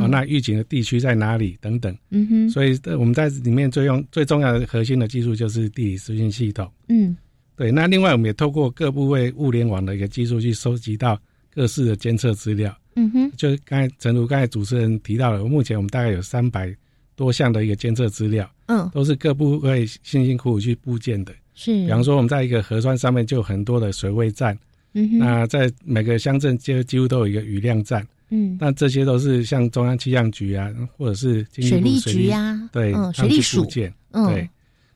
[0.00, 1.96] 嗯，那预警的地区在哪里等等。
[2.10, 2.50] 嗯哼。
[2.50, 6.70] 所以我们在里面最用最重要的核心的技术就是地理资讯系统。
[6.88, 7.16] 嗯，
[7.56, 7.70] 对。
[7.70, 11.20] 那另外我们也透过各部位物联网的一个技术去收集到
[11.54, 12.76] 各式的监测资料。
[12.96, 13.32] 嗯哼。
[13.36, 16.74] 就刚才陈如刚才主持人提到了，目前我们大概有三百。
[17.14, 21.32] 多项的一个监测资料，嗯，都是各部位辛辛苦苦去布建的。
[21.54, 24.58] 是，比方说我们在一个河川上面就有很多的水位站，
[24.94, 34.48] 嗯哼，那在每个乡镇就几乎都有一个雨量站，嗯，那这些都是像中央气象局啊，或者是水利局呀，对，嗯，水利署建，嗯，对，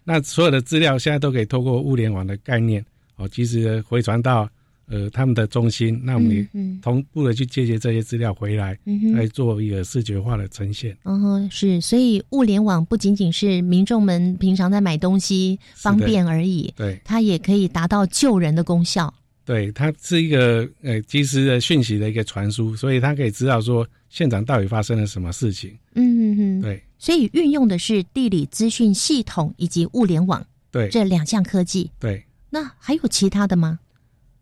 [0.03, 2.85] 那所有的资料现在都可以透过物联网的概念
[3.17, 4.49] 哦，及时的回传到。
[4.89, 6.49] 呃，他们的中心，那我们也
[6.81, 10.97] 同步的去借接这些资料回来，嗯、来做一个视觉化的呈现。
[11.03, 19.13] 嗯哼，是，所以物联网不仅仅是民众们平常在买东西方便而已，对，它也可以达到救人的功效。
[19.47, 25.71] 对，它是一个呃及时的讯息的一个传输，所以它可以知道说现场到底发生了什么事情。
[25.95, 31.89] 嗯嗯嗯，对，所以运用的是地理资讯系统以及物联网，对，这两项科技。
[32.01, 33.79] 对，那还有其他的吗？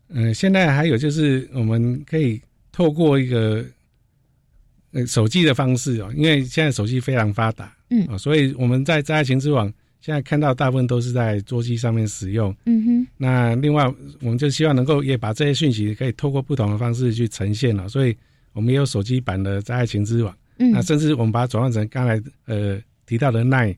[0.09, 2.41] 嗯，现在还有就是，我们可以
[2.71, 3.63] 透过一个
[4.91, 13.07] 呃手机的方式哦，因为现在手机非常发达，嗯啊，所以我们在灾害情之网现在看到大部分都是在桌机上面使用，嗯哼。
[13.17, 13.85] 那另外，
[14.21, 18.15] 我们就希望能够也把这些讯息可以透过不同的方式去呈现了，所以
[18.53, 23.75] 我们也有手机版的在爱情之网，嗯，那甚至我们把它转换成刚才呃提到的奈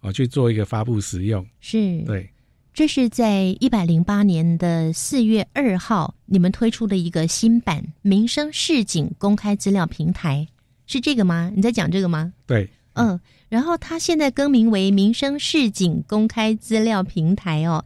[0.00, 2.28] 哦去做一个发布使用，是，对。
[2.72, 10.48] 这是在一百零八年的四月二号，你们推出的一个新版民生市井公开资料平台，
[10.84, 11.52] 是这个吗？
[11.54, 12.32] 你在讲这个吗？
[12.48, 13.20] 对，嗯，
[13.54, 17.84] 然后它现在更名为民生市井公开资料平台哦，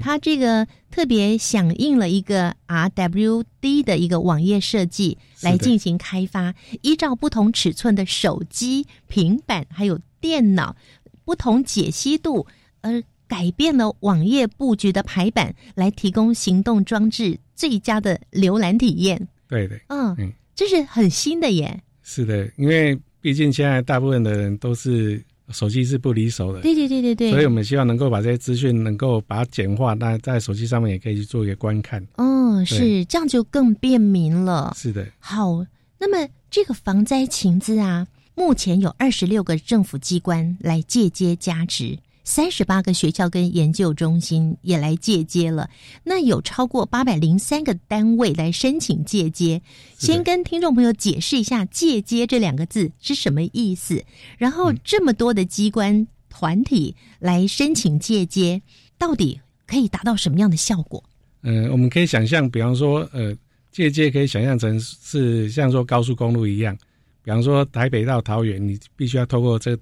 [0.00, 10.76] 它这个特别响应了一个 RWD 的一个网页设计来进行开发，依照不同尺寸的手机、平板还有电脑
[11.24, 12.46] 不同解析度
[12.82, 13.02] 而。
[13.28, 19.28] 改变了网页布局的排版，来提供行动装置最佳的浏览体验。
[19.46, 21.82] 对对，嗯嗯，这是很新的耶。
[22.02, 22.98] 是的，因为
[23.28, 26.62] 毕竟现在大部分的人都是手机是不离手的。
[26.62, 27.30] 对对对对对。
[27.30, 32.02] 所以我们希望能够把这些资讯能够把它简化，那在手机上面也可以去做一个观看。
[32.16, 34.72] 哦，是这样就更便民了。
[34.74, 35.06] 是的。
[35.18, 35.62] 好，
[35.98, 41.98] 那么这个防灾情资啊，目前有二十六个政府机关来借接加值。
[42.28, 45.70] 三十八个学校跟研究中心也来借接了，
[46.04, 49.62] 那有超过八百零三个单位来申请借接。
[49.96, 54.04] 先跟听众朋友解释一下“借接”这两个字是什么意思，
[54.36, 58.60] 然后这么多的机关团体来申请借接，
[58.98, 61.02] 到底可以达到什么样的效果？
[61.40, 63.34] 嗯，我们可以想象，比方说，呃，
[63.72, 66.76] 借接可以想象成是像说高速公路一样，
[67.24, 69.74] 比方说台北到桃园，你必须要透过这。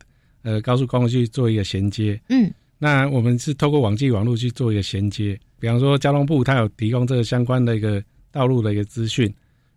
[0.46, 2.18] 呃高速公路去做一个衔接。
[2.28, 5.36] 嗯，那我们是透过网际网络去做一个衔接。
[5.58, 9.32] 比方说交通部它有提供这个相关的一个道路的一个资讯，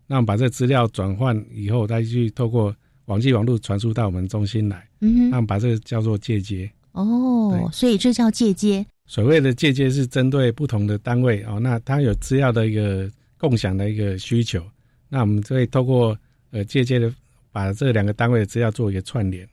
[0.06, 4.88] 那我们把这资料转换以后，再去透过网际网络传输到我们中心来。
[5.02, 6.70] 嗯哼，那我们把这个叫做借接。
[6.92, 8.86] 哦，所以这叫借接。
[9.08, 13.10] 所谓的借接是针对不同的单位哦，那它有资料的一个
[13.40, 14.62] 共享的一个需求，
[15.08, 16.16] 那我们就会透过
[16.52, 17.12] 呃借接的
[17.52, 19.48] 把这两个单位的资料做一个串联。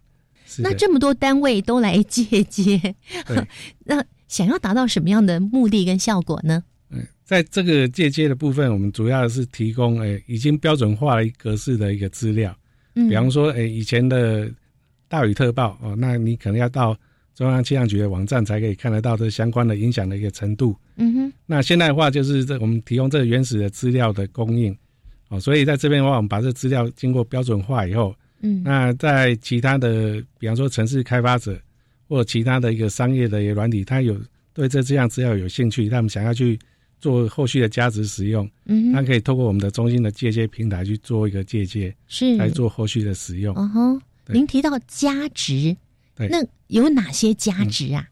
[0.59, 2.95] 那这么多单位都来借接，
[3.85, 6.63] 那想要达到什么样的目的跟效果呢？
[6.91, 12.57] 嗯，在这个借接的部分，我们主要是提供诶已经标准化的格式的一个资料，
[12.95, 14.51] 嗯，比方说诶以前的
[15.09, 16.97] 大雨特报哦，那你可能要到。
[17.37, 20.75] 中央气象局的网站才可以看得到这相关的影响的一个程度。
[20.97, 21.33] 嗯哼。
[21.45, 24.75] 那现在的话，就是这我们提供这个原始的资料的供应，
[25.29, 31.59] 哦，所以在这边的话，我们把这资料经过标准化以后，嗯，那在其他的，比方说城市开发者
[32.09, 34.19] 或其他的一个商业的一个软体，他有
[34.53, 36.59] 对这这样资料有兴趣，他们想要去
[37.01, 43.55] 做后续的价值使用，嗯，他可以透过我们的中心的借接平台去做一个借接，是来做后续的使用。
[43.57, 45.77] 哦吼，您提到价值。
[46.15, 48.09] 对那有哪些价值啊？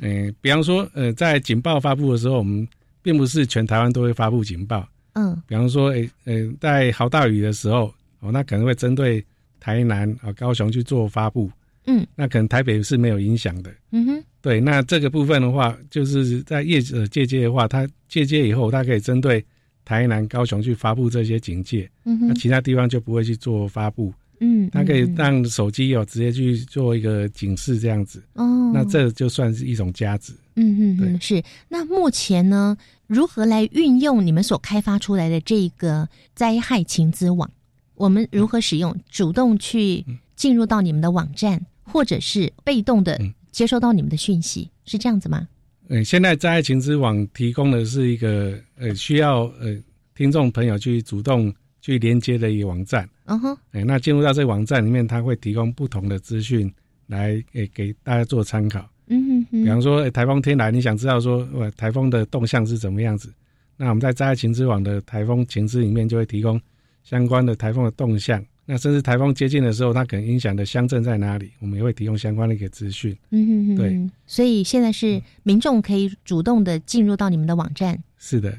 [0.00, 2.66] 嗯， 比方说，呃，在警报发布的时候，我们
[3.02, 4.86] 并不是全台湾都会发布警报。
[5.12, 9.24] 嗯，比方说，诶，呃，在好大雨的时候，哦，那可能会针对
[9.60, 11.50] 台南啊、高雄去做发布。
[11.86, 13.70] 嗯，那可能台北是没有影响的。
[13.92, 19.44] 嗯哼，对，那这个部分的话，就是在业者借接的话，他借接以后，他可以针对
[19.84, 21.88] 台南、高雄去发布这些警戒。
[22.04, 24.12] 嗯哼，那其他地方就不会去做发布。
[24.40, 30.34] 嗯，它可以让手机有直接去做一个警示这样子哦，那这就算是一种价值。
[30.56, 31.42] 嗯嗯对，是。
[31.68, 32.76] 那目前呢，
[33.06, 37.50] 如何来运用你们所开发出来的这个灾害情资网？
[37.96, 38.94] 我们如何使用？
[39.10, 43.20] 主动去进入到你们的网站，或者是被动的
[43.50, 45.48] 接收到你们的讯息，是这样子吗？
[45.88, 49.76] 嗯，现在在爱情之网提供的是一个呃，需要呃
[50.14, 51.52] 听众朋友去主动。
[51.82, 56.68] 去连接的一个网站，嗯哼，哎，那进入到这个网站里面，它会提供不同的资讯
[57.06, 58.90] 来给给大家做参考。
[59.06, 63.32] 嗯哼，比方说，台风天来，你想知道说，呃，台风的动向是怎么样子？
[63.76, 66.60] 那我们在在爱情之网的台风情资里面，就会提供
[67.06, 68.44] 相关的台风的动向。
[68.68, 73.16] 那甚至台风接近的时候，它可能影响的乡镇在哪里，我们也会提供相关的一个资讯。
[73.30, 77.96] 嗯哼哼，对，所以现在是民众可以主动的进入到你们的网站。
[78.18, 78.58] 是的，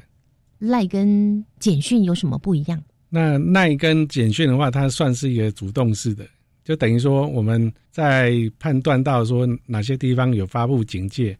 [0.60, 2.82] 赖跟简讯有什么不一样？
[3.10, 6.26] 那赖跟简讯的话，它算是一个主动式的，
[6.64, 11.36] 就等于说我们在判断到说哪些地方有发布警戒，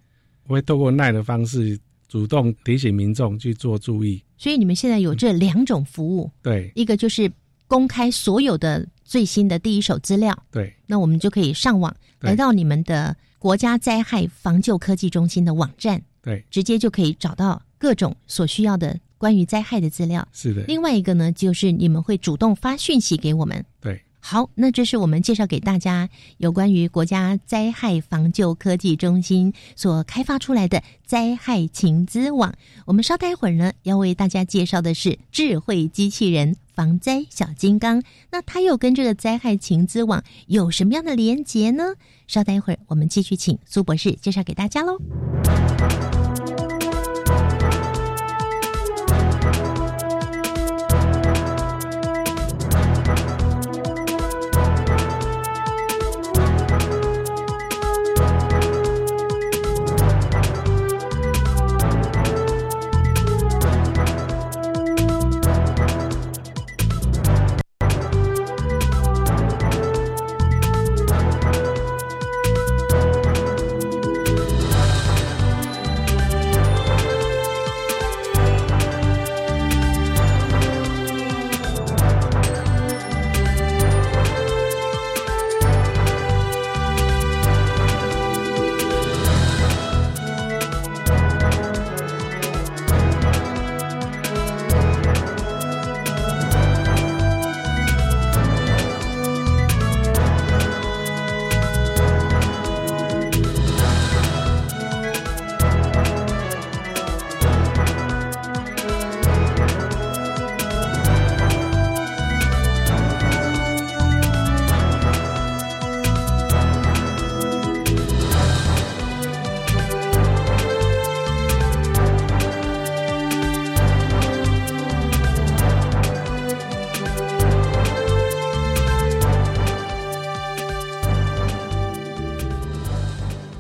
[0.47, 1.79] 我会透过赖的方式
[2.09, 4.23] 主动提醒民众去做注意。
[4.37, 7.31] 所以你们现在有这两种服务，对，一个就是
[7.67, 18.99] 公开所有的最新的第一手资料，对，那我们就可以上网来到你们的国家灾害防救科技中心的网站，对，直接就可以找到各种所需要的。
[19.19, 23.65] 关于灾害的资料是的，另外一个呢，就是你们会主动发讯息给我们。
[23.81, 24.01] 对，
[24.31, 32.53] 好，那这是我们介绍给大家有关于国家灾害防救科技中心所开发出来的灾害情资网。
[32.85, 38.03] 我们稍待一会儿呢，要为大家介绍的是智慧机器人防灾小金刚。
[38.31, 41.95] 那它又跟这个灾害情资网有什么样的连结呢？
[42.26, 44.99] 稍待一会儿，我们继续请苏博士介绍给大家喽。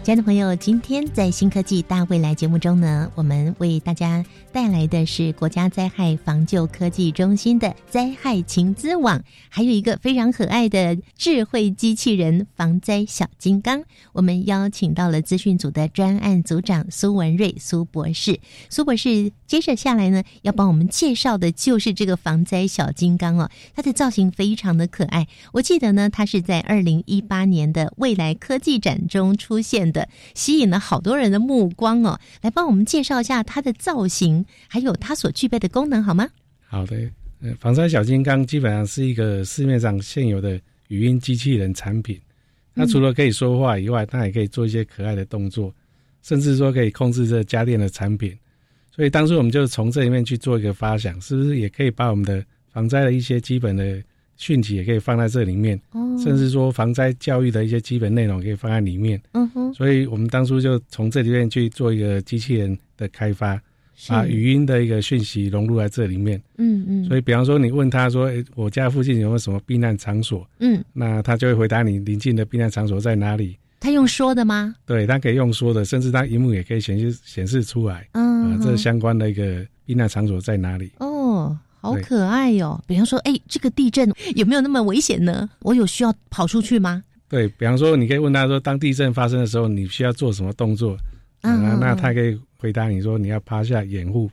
[0.08, 13.82] 亲爱的朋友，今天在新科技大未来节目中呢，我们为大家带来的是国家灾害防救科技中心的灾害情资网，还有一个非常可爱的智慧机器人防灾小金刚。
[14.14, 18.40] 我们邀请到了资讯组的专案组长苏文瑞苏博士。
[18.70, 25.28] 苏博士接着下来呢，要帮我们介绍的就是这个防灾小金刚哦，它的造型非常的可爱。
[25.52, 29.97] 我记得呢，它是在二零一八年的未来科技展中出现的。
[30.34, 36.28] 吸引了好多人的目光哦，来帮我们介绍一下它的造型，还有它所具备的功能，好吗？
[36.66, 36.96] 好的，
[37.40, 42.20] 呃，防灾小金刚基本上是一个市面上现有的语音机器人产品。
[42.74, 45.74] 它除了可以说话以外，它也可以做一些可爱的动作，
[46.22, 48.36] 甚至说可以控制这家电的产品。
[48.94, 54.02] 所以当初我们就从这里面去做一个发想，是不是也可以把我们的防灾的一些基本的。
[54.38, 55.78] 讯息也可以放在这里面，
[56.24, 59.20] 甚至说防灾教育的一些基本内容可以放在里面。
[59.32, 63.60] 嗯哼，所以我们当初就从这里面去做一个机器人的开发，
[64.08, 66.40] 把语音的一个讯息融入在这里面。
[66.56, 73.56] 嗯嗯，所以比方说你问他说：“诶，我家附近有没有什么避难场所？”嗯，那他就会回答你临近的避难场所在哪里。
[73.80, 74.74] 他用说的吗？
[74.86, 78.06] 对，他可以用说的，甚至他荧幕也可以显示显示出来。
[78.12, 80.92] 嗯，啊，这相关的一个避难场所在哪里？
[80.98, 81.07] 哦。
[81.80, 82.82] 好可爱哟！
[82.86, 85.48] 比方说，哎，这个地震有没有那么危险呢？
[85.60, 87.04] 我有需要跑出去吗？
[87.28, 90.96] 对比方说，你可以问他说，当地震发生的时候，你需要做什么动作？
[91.42, 94.28] 啊，那他可以回答你说，你要趴下掩护，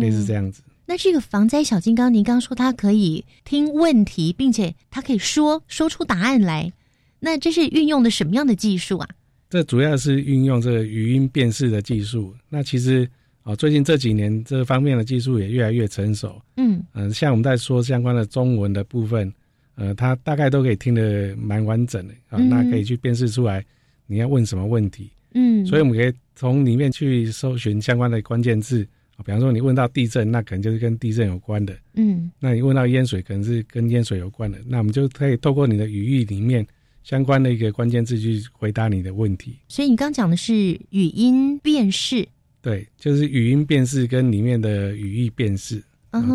[0.00, 0.62] 类似这样子。
[0.86, 6.72] 那这个防灾小金刚，您刚刚说它可以听问题，并且它可以说说出答案来，
[7.18, 9.08] 那这是运用的什么样的技术啊？
[9.50, 12.34] 这主要是运用这个语音辨识的技术。
[12.48, 13.06] 那其实。
[13.42, 16.40] 哦，最近这几年这方面的技术也越来越成熟。
[16.56, 19.32] 嗯嗯，像我们在说相关的中文的部分，
[19.76, 23.64] 呃，它大概都可以听得蛮完整的啊，那可以去辨识出来
[24.06, 25.10] 你要问什么问题。
[25.32, 28.86] 嗯，所以我们可以从里面去搜寻相关的关键字
[29.16, 31.74] 啊，比方说你问到地震，那可能就是跟地震有关的。
[31.94, 34.58] 嗯，那你问到淹水，可能是跟淹水有关的。
[34.66, 36.66] 那我们就可以透过你的语义里面
[37.04, 39.56] 相关的一个关键字去回答你的问题。
[39.66, 40.54] 所以你刚讲的是
[40.90, 42.28] 语音辨识。
[42.62, 45.82] 对，就是语音辨识跟里面的语义辨识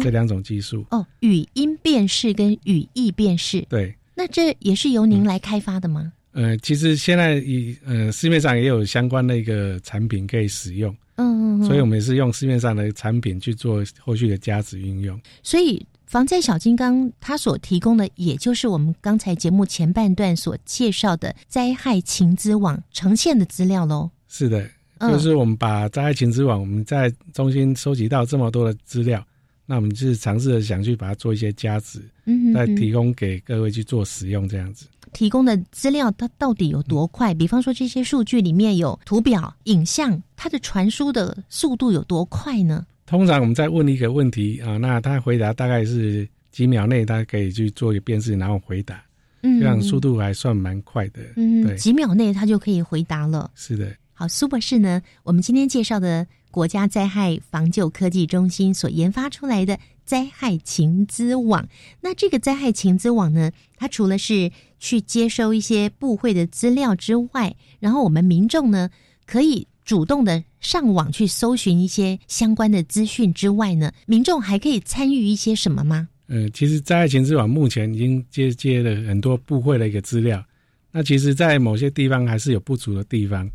[0.02, 0.86] 这两种技术。
[0.90, 3.62] 哦，语音辨识跟语义辨识。
[3.70, 6.14] 对，那这也是由您来开发的吗？
[6.32, 10.94] 呃，其实现在以呃市面上也有相关的一个产品可以使用。
[11.16, 11.64] 嗯嗯。
[11.64, 15.20] 所以我们也是用市面上的产品去做后续的加值运用。
[15.44, 24.10] 所以防灾小金刚它所提供的，也就是我们刚才节目前半段所介绍的灾害情资网呈现的资料喽。
[24.28, 24.70] 是的。
[25.12, 29.26] 就是我们把灾害情之网，我们在中心收集到这么多的资料，
[29.66, 34.86] 那我们就是尝试着想去把它做一些加值，嗯，再提供给各位去做使用，这样子。
[35.14, 37.34] 提供的资料它到底有多快？
[37.34, 42.86] 比方说这些数据里面有图表、影像，它的传输的速度有多快呢？
[43.06, 49.02] 通常我们在问一个问题啊，那他回答大概是几秒内，他可以去做一个辨识，然后回答，
[49.44, 53.50] 嗯，这样速度还算蛮快的，嗯，对，几秒内他就可以回答了。
[53.56, 53.90] 是的。
[54.18, 55.02] 好，苏博士呢？
[55.24, 61.68] 我们今天介绍的国家灾害防救科技中心所研发出来的灾害情资网，
[62.00, 64.50] 那这个灾害情资网呢，它除了是
[64.80, 68.90] 去接收一些部会的资料之外，然后我们民众呢
[69.26, 76.08] 可以主动的上网去搜寻一些相关的资讯之外呢，民众还可以参与一些什么吗？
[76.28, 80.42] 嗯，其实灾害情资网目前已经接接了很多部会的一个资料，
[80.90, 83.52] 那其实，在某些地方还是有不足的地方。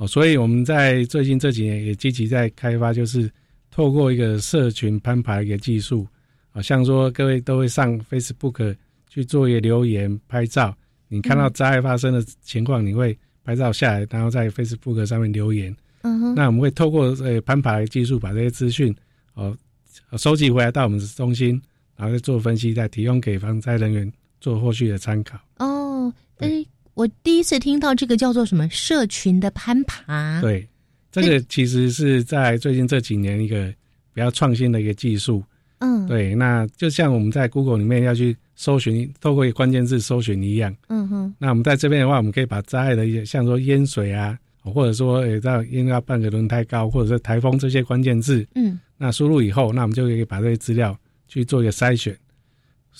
[0.00, 3.30] 哦，所以我们在最近这几年也积极在开发，就是
[3.70, 6.06] 透过一个社群攀爬一个技术，
[6.52, 8.74] 啊，像说各位都会上 Facebook
[9.10, 10.74] 去做一个留言、拍照，
[11.08, 15.76] 你看到灾害发生的情况，你会拍照下来，然后在 Facebook 上面留言。
[16.00, 16.34] 嗯哼。
[16.34, 18.94] 那我们会透过呃攀爬的技术，把这些资讯
[19.34, 19.54] 哦
[20.16, 21.60] 收集回来到我们的中心，
[21.94, 25.38] 然后再做分析，再提供给防灾人员做后续的参考。
[25.58, 26.64] 哦，哎。
[27.00, 30.38] 我第一次听到这个叫做什么社群的攀爬。
[30.42, 30.68] 对，
[31.10, 33.72] 这个其实是在最近这几年一个
[34.12, 35.42] 比较创新的一个技术。
[35.78, 40.76] 嗯，对，那就像我们在 Google 里面要去搜寻，透过关键字搜寻一样。
[40.88, 41.34] 嗯哼。
[41.38, 48.46] 那我们在这边的话，我们可以把灾害的一些，像说淹水啊，或者说诶，到因为半个轮胎高，或者是台风这些关键字。
[48.54, 48.78] 嗯。
[48.98, 50.94] 那输入以后，那我们就可以把这些资料
[51.28, 52.14] 去做一个筛选。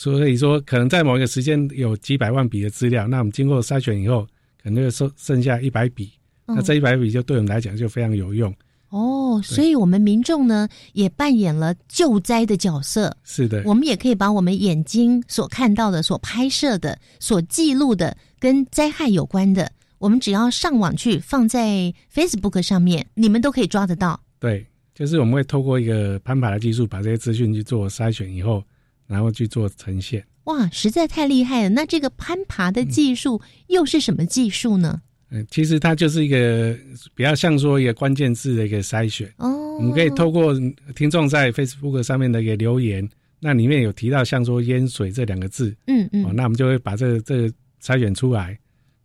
[0.02, 4.26] 所以说，可能在某一个时间有几百万笔的资料，那我们经过筛选以后，
[4.62, 6.10] 可能就剩剩下一百笔。
[6.46, 8.50] 那这一百笔就对我们来讲就非常有用。
[8.88, 13.14] 哦，所以我们民众呢也扮演了救灾的角色。
[13.24, 24.18] 是的，我们也可以把我们眼睛所看到的、所拍摄的、所记录的跟灾害有关的，我们只要上网去放在 Facebook 上面，你们都可以抓得到。
[24.38, 28.64] 对，就是我们会透过一个攀爬的技术，把这些资讯去做筛选以后，
[29.10, 30.24] 然后去做呈现。
[30.44, 31.68] 哇，实在太厉害了！
[31.68, 35.02] 那这个攀爬的技术又是什么技术呢？
[35.30, 36.76] 嗯，其实它就是一个
[37.14, 39.28] 比较像说一个关键字的一个筛选。
[39.38, 40.54] 哦，我们可以透过
[40.94, 43.08] 听众在 Facebook 上面的一个留言，
[43.40, 47.52] 那里面有提到像说淹水这两个字，嗯嗯，哦，那我们就会把这个这个
[47.82, 48.58] 筛选出来，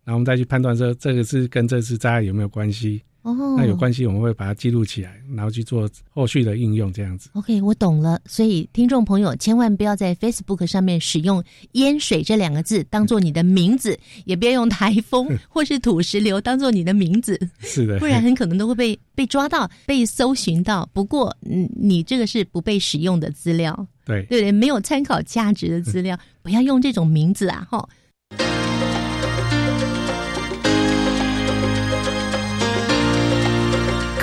[0.04, 3.02] 然后我们再去判断说这个是跟这次灾害有没有关系。
[3.26, 7.28] 哦，那有关系，我们会把它记录起来，然后去做后续的应用，这样子。
[7.32, 8.20] OK，我懂了。
[8.24, 17.36] 所以听众朋友千万不要在 Facebook 上面使用“淹水”这两个字当做你的名字，也不要用台风或是土石流当做你的名字。
[17.58, 20.88] 是的，不然很可能都会被被抓到、被搜寻到。
[20.92, 23.74] 不过，嗯，你这个是不被使用的资料，
[24.04, 27.66] 对对对，没有参考价值的资料，不要用这种名字啊！
[27.68, 27.88] 哈。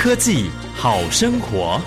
[0.03, 1.81] 科技好生活。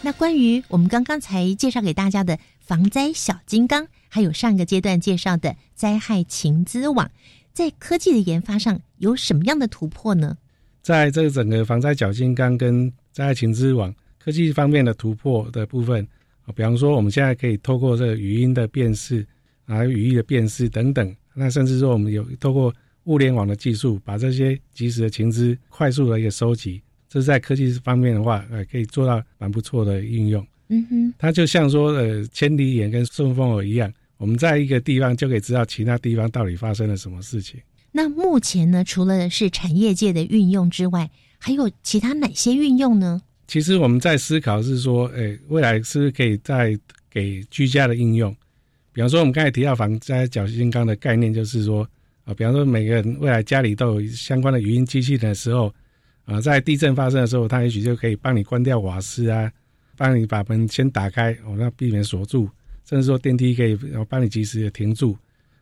[0.00, 7.10] 那关于我们刚刚才介绍给大家的防灾小金刚，还有上一个阶段介绍的灾害情资网，
[7.52, 10.38] 在科技的研发上有什么样的突破呢？
[10.82, 13.92] 在这个整个防灾小金刚跟灾害情资网。
[14.28, 16.06] 科技方面的突破的部分
[16.44, 19.26] 啊，比方说我们现在可以透过这个语音的辨识，
[19.64, 22.70] 还有语义的辨识等等，那甚至说我们有透过
[23.04, 30.46] 物联网的技术，把这些即时的情资快速的一个收集，这是在科技方面的话，呃，可以做到蛮不错的应用。
[30.68, 37.58] 嗯哼，它就像说呃千里眼跟顺风耳一样，我们在一个地方就可以知道其他地方到底发生了什么事情。
[37.92, 41.08] 那目前呢，除了是产业界的运用之外，
[41.38, 43.22] 还有其他哪些运用呢？
[43.48, 46.78] 其实我们在思考是说，诶，未来是不是可以再
[47.10, 48.30] 给居家的应用？
[48.92, 51.88] 比方说，我们刚才提到防灾小金刚的概念，就是说，
[52.24, 55.74] 啊，比方说每个人未来家里都有相关的语音机器人的时候，
[56.26, 59.50] 啊，在地震发生的时候，它也许就可以帮你关掉瓦斯啊，
[59.96, 62.50] 帮你把门先打开，哦，那避免锁住，
[62.84, 63.78] 甚至说电梯可以
[64.10, 65.16] 帮你及时的停住，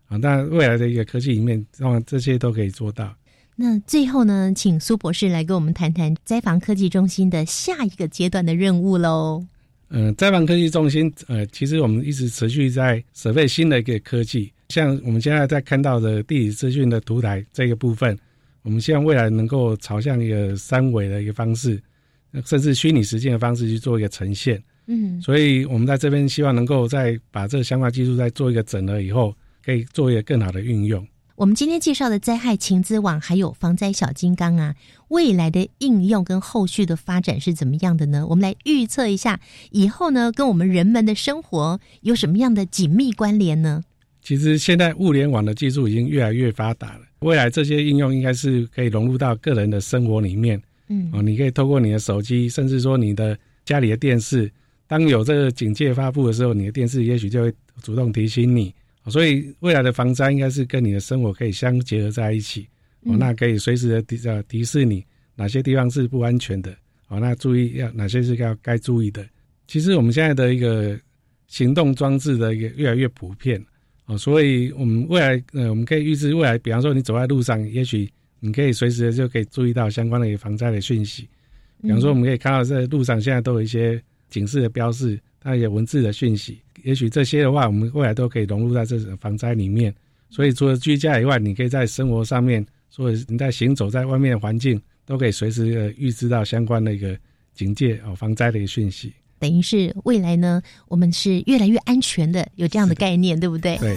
[0.09, 3.14] 啊，那未来的一个科技里面，让这些都可以做到。
[3.59, 9.46] 那最后呢，请苏博士来跟我们谈谈灾防科技中心的下一个阶段的任务喽。
[9.88, 18.18] 嗯，灾防科技中心，呃，其实我们一直持续在准备新的一个科技，像我们现在在看到的地理资讯的图台这个部分，
[18.62, 21.80] 我们希望未来能够朝向一个三维的一个方式，
[22.44, 24.62] 甚至虚拟实践的方式去做一个呈现。
[24.86, 29.34] 嗯，所以我们在这边希望能够再把这个相关技术再做一个整合以后，
[29.64, 31.07] 可以做一个更好的运用。
[31.37, 34.74] 我们今天介绍的灾害情资网还有防灾小金刚啊，
[35.09, 38.26] 未来的应用跟后续的发展是怎么样的呢？
[38.26, 39.39] 我们来预测一下，
[39.70, 43.82] 以后呢跟我们人们的生活有什么样的紧密关联呢？
[44.22, 50.61] 其实现在物联网的技术已经越来越发达了，未来这些应用应该是可以融入到个人的生活里面。
[50.89, 54.51] 嗯，哦，你可以透过你的手机，甚至说你的家里的电视，
[54.87, 58.74] 当有这个警戒发布的时候，你的电视也许就会主动提醒你。
[59.09, 62.68] 所以未来的防灾应该是跟你的生活可以相结合在一起，
[63.02, 65.04] 哦，那可以随时的提呃提示你
[65.34, 66.74] 哪些地方是不安全的，
[67.09, 69.26] 哦，那注意要哪些是要该注意的。
[69.68, 70.98] 其实我们现在的一个
[71.46, 73.64] 行动装置的一个越来越普遍，
[74.07, 81.28] 哦，所以我们未来呃我们可以预知未来，比方说你走在路上，也许你可以随时的就可以注意到相关的一个防灾的讯息。
[81.82, 86.61] 比方说我们可以看到在路上现在都有一些警示的标志，它有文字的讯息。
[86.87, 89.93] 也许这些的话，我们未来都可以融入在这种防灾里面。
[90.30, 92.64] 所以除了居家以外，你可以在生活上面，
[92.97, 97.18] 或者你在行走在外面的环境，都可以随时呃预知到相关的一个
[97.55, 99.12] 警戒哦防灾的一个讯息。
[99.41, 103.76] 等于是未来呢，我们是越来越安全的，有这样的概念，对不对？
[103.78, 103.97] 对。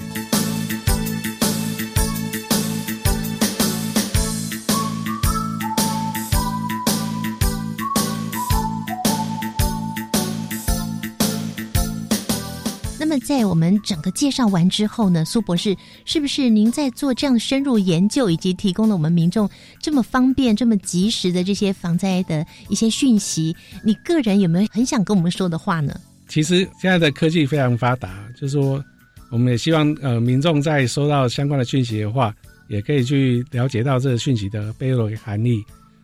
[13.10, 19.49] 那么，在我们整个介绍完之后呢，苏博士，是不是您在做这样深入研究，以及提供了我们民众
[19.82, 23.55] 这么方便、这么及时的这些防灾的一些讯息？
[23.84, 25.99] 你个人有没有很想跟我们说的话呢？
[26.28, 28.84] 其实现在的科技非常发达，就是说，
[29.32, 32.32] 我们也希望呃，民众在收到相关的讯息的话，
[32.68, 35.64] 也可以去了解到这个讯息的背后的含义。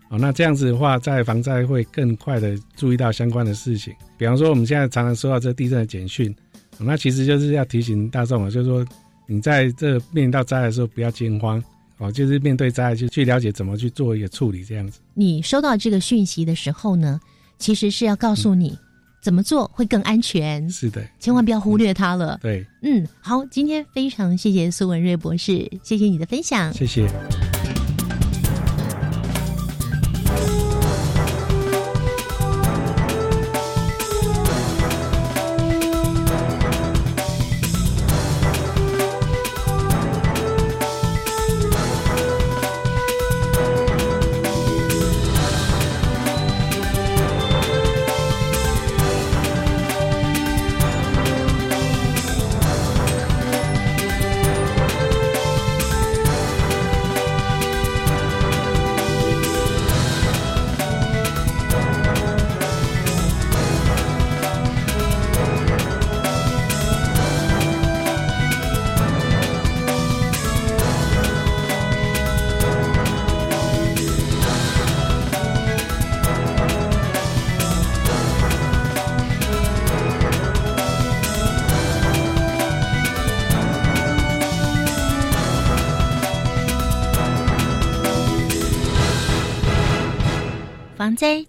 [0.09, 3.93] 哦，那这样子的话，在防灾会更快的注意到相关的事情。
[4.17, 6.35] 比方说，我们现在常常收到这地震的简讯。
[6.79, 8.85] 那其实就是要提醒大众啊，就是说
[9.27, 11.63] 你在这面临到灾害的时候不要惊慌
[11.97, 14.99] 哦，就是面对灾害就去了解怎么去做一个处理这样子。
[15.13, 17.19] 你收到这个讯息的时候呢，
[17.57, 18.77] 其实是要告诉你
[19.21, 20.69] 怎么做会更安全。
[20.69, 22.37] 是的，千万不要忽略它了。
[22.41, 27.09] 对，嗯，好，今天非常谢谢苏文瑞博士，谢谢你的分享，谢谢。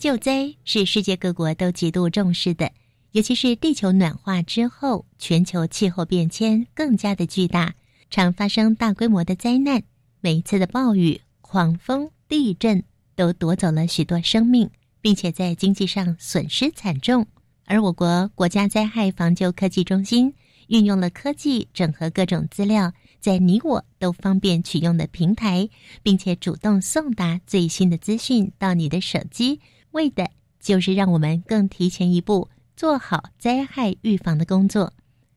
[0.07, 2.71] 救灾是世界各国都极度重视的，
[3.11, 7.75] 尤其是地球暖化之后，全球气候变迁更加的巨大，
[8.09, 9.83] 常发生大规模的灾难。
[10.21, 12.85] 每一次的暴雨、狂风、地震
[13.17, 17.27] 都夺走了许多生命，并且在经济上损失惨重。
[17.65, 20.33] 而我国国家灾害防救科技中心
[20.69, 22.93] 运用了科技整合各种资料。
[23.19, 25.69] 在你我都方便取用的平台，
[26.05, 29.61] 并且主动送达最新的资讯到你的手机，
[29.93, 30.31] 为的
[30.61, 34.93] 就是让我们更提前一步做好灾害预防的工作。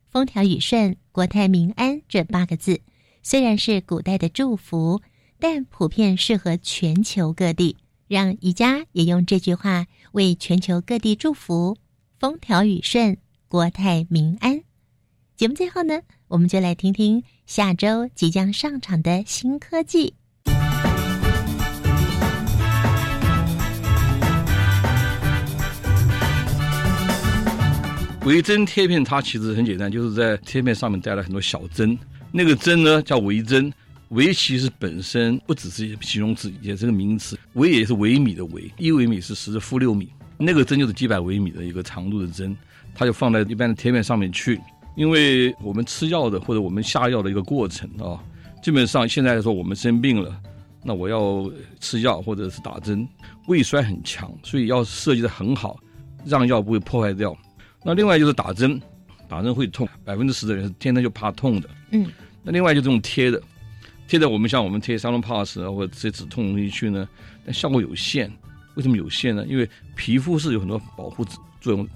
[0.10, 2.82] 风调雨顺、国泰民安这八个字，
[3.22, 5.02] 虽然是古代的祝福，
[5.40, 7.78] 但普遍适合全球各地。
[8.08, 11.78] 让宜家也用这句话为全球各地祝福：
[12.18, 14.64] 风调雨顺、国泰民安。
[15.38, 16.02] 节目最后呢？
[16.28, 20.16] 我们就来听听下周即将上场的新科技。
[28.26, 31.98] 微针贴片它其实很简单，就是在贴片上面带了很多小针，
[32.32, 33.72] 那个针呢叫微针。
[34.10, 37.38] 微其实本身不只是形容词，也是个名词。
[37.54, 42.56] 微也是微米的微，一微米是十负六米，那个针就是几百微米的一个长度的针，
[42.94, 44.60] 它就放在一般的贴片上面去。
[44.96, 48.20] 因为我们吃药的或者我们下药的一个过程啊，
[48.62, 50.36] 基本上现在来说我们生病了，
[50.84, 51.50] 那我要
[51.80, 53.08] 吃药或者是打针，
[53.48, 55.80] 胃衰很强，所以要设计的很好，
[56.26, 57.38] 让药不会破坏掉。
[57.84, 58.82] 那另外就是打针，
[59.28, 61.70] 打针会痛，百分之十的人是天生就怕痛的。
[61.92, 62.08] 嗯。
[62.44, 63.42] 那另外就这种贴的，
[64.08, 67.08] 贴的我们像我们贴三龙 pass 啊或者这止痛东西去呢，
[67.46, 68.32] 但效果有限。
[68.76, 69.46] 为什么有限呢？
[69.48, 71.26] 因为皮肤是有很多保护
[71.60, 71.88] 作用。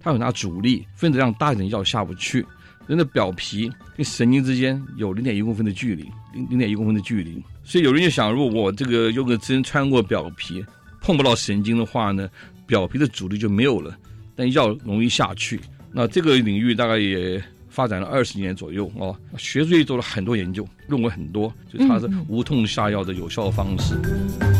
[0.00, 2.44] 它有拿阻力，分子量大一点药下不去。
[2.88, 7.40] 人的表皮跟神经之间有零点一公分的距离，零零点一公分的距离。
[7.62, 10.64] 所以有人就想，如果我这个用个针穿过表皮，
[11.00, 12.28] 碰不到神经的话呢，
[12.66, 13.96] 表皮的阻力就没有了，
[14.34, 15.60] 但药容易下去。
[15.92, 23.94] 那这个领域大概也发展了二十年左右哦，学术界做了很多研究，论文很多，就它是无痛下药的有效方式。
[23.96, 24.51] 无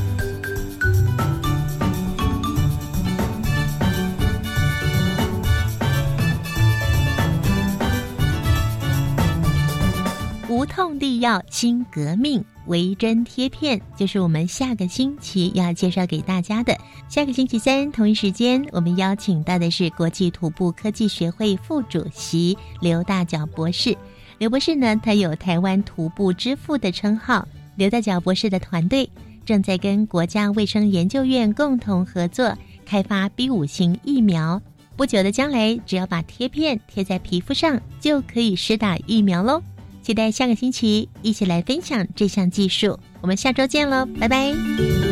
[11.23, 16.77] 痛地药新革命，微针贴片就是我们下个星期要介绍给大家的。
[17.09, 23.97] 下个星期三同一时间，我们邀请到的是国际徒步科技学会副主席刘大脚博士。
[24.39, 27.47] 刘博士呢，他有台湾徒步之父的称号。
[27.77, 29.09] 刘大脚博士的团队
[29.47, 32.53] 正在跟国家卫生研究院共同合作，
[32.85, 34.61] 开发 B 五型疫苗。
[34.97, 39.63] 不久的将来，只要把贴片贴在皮肤上，就可以施打疫苗喽。
[40.03, 45.12] 期待下个星期一起来分享这项技术，我们下周见喽，拜拜。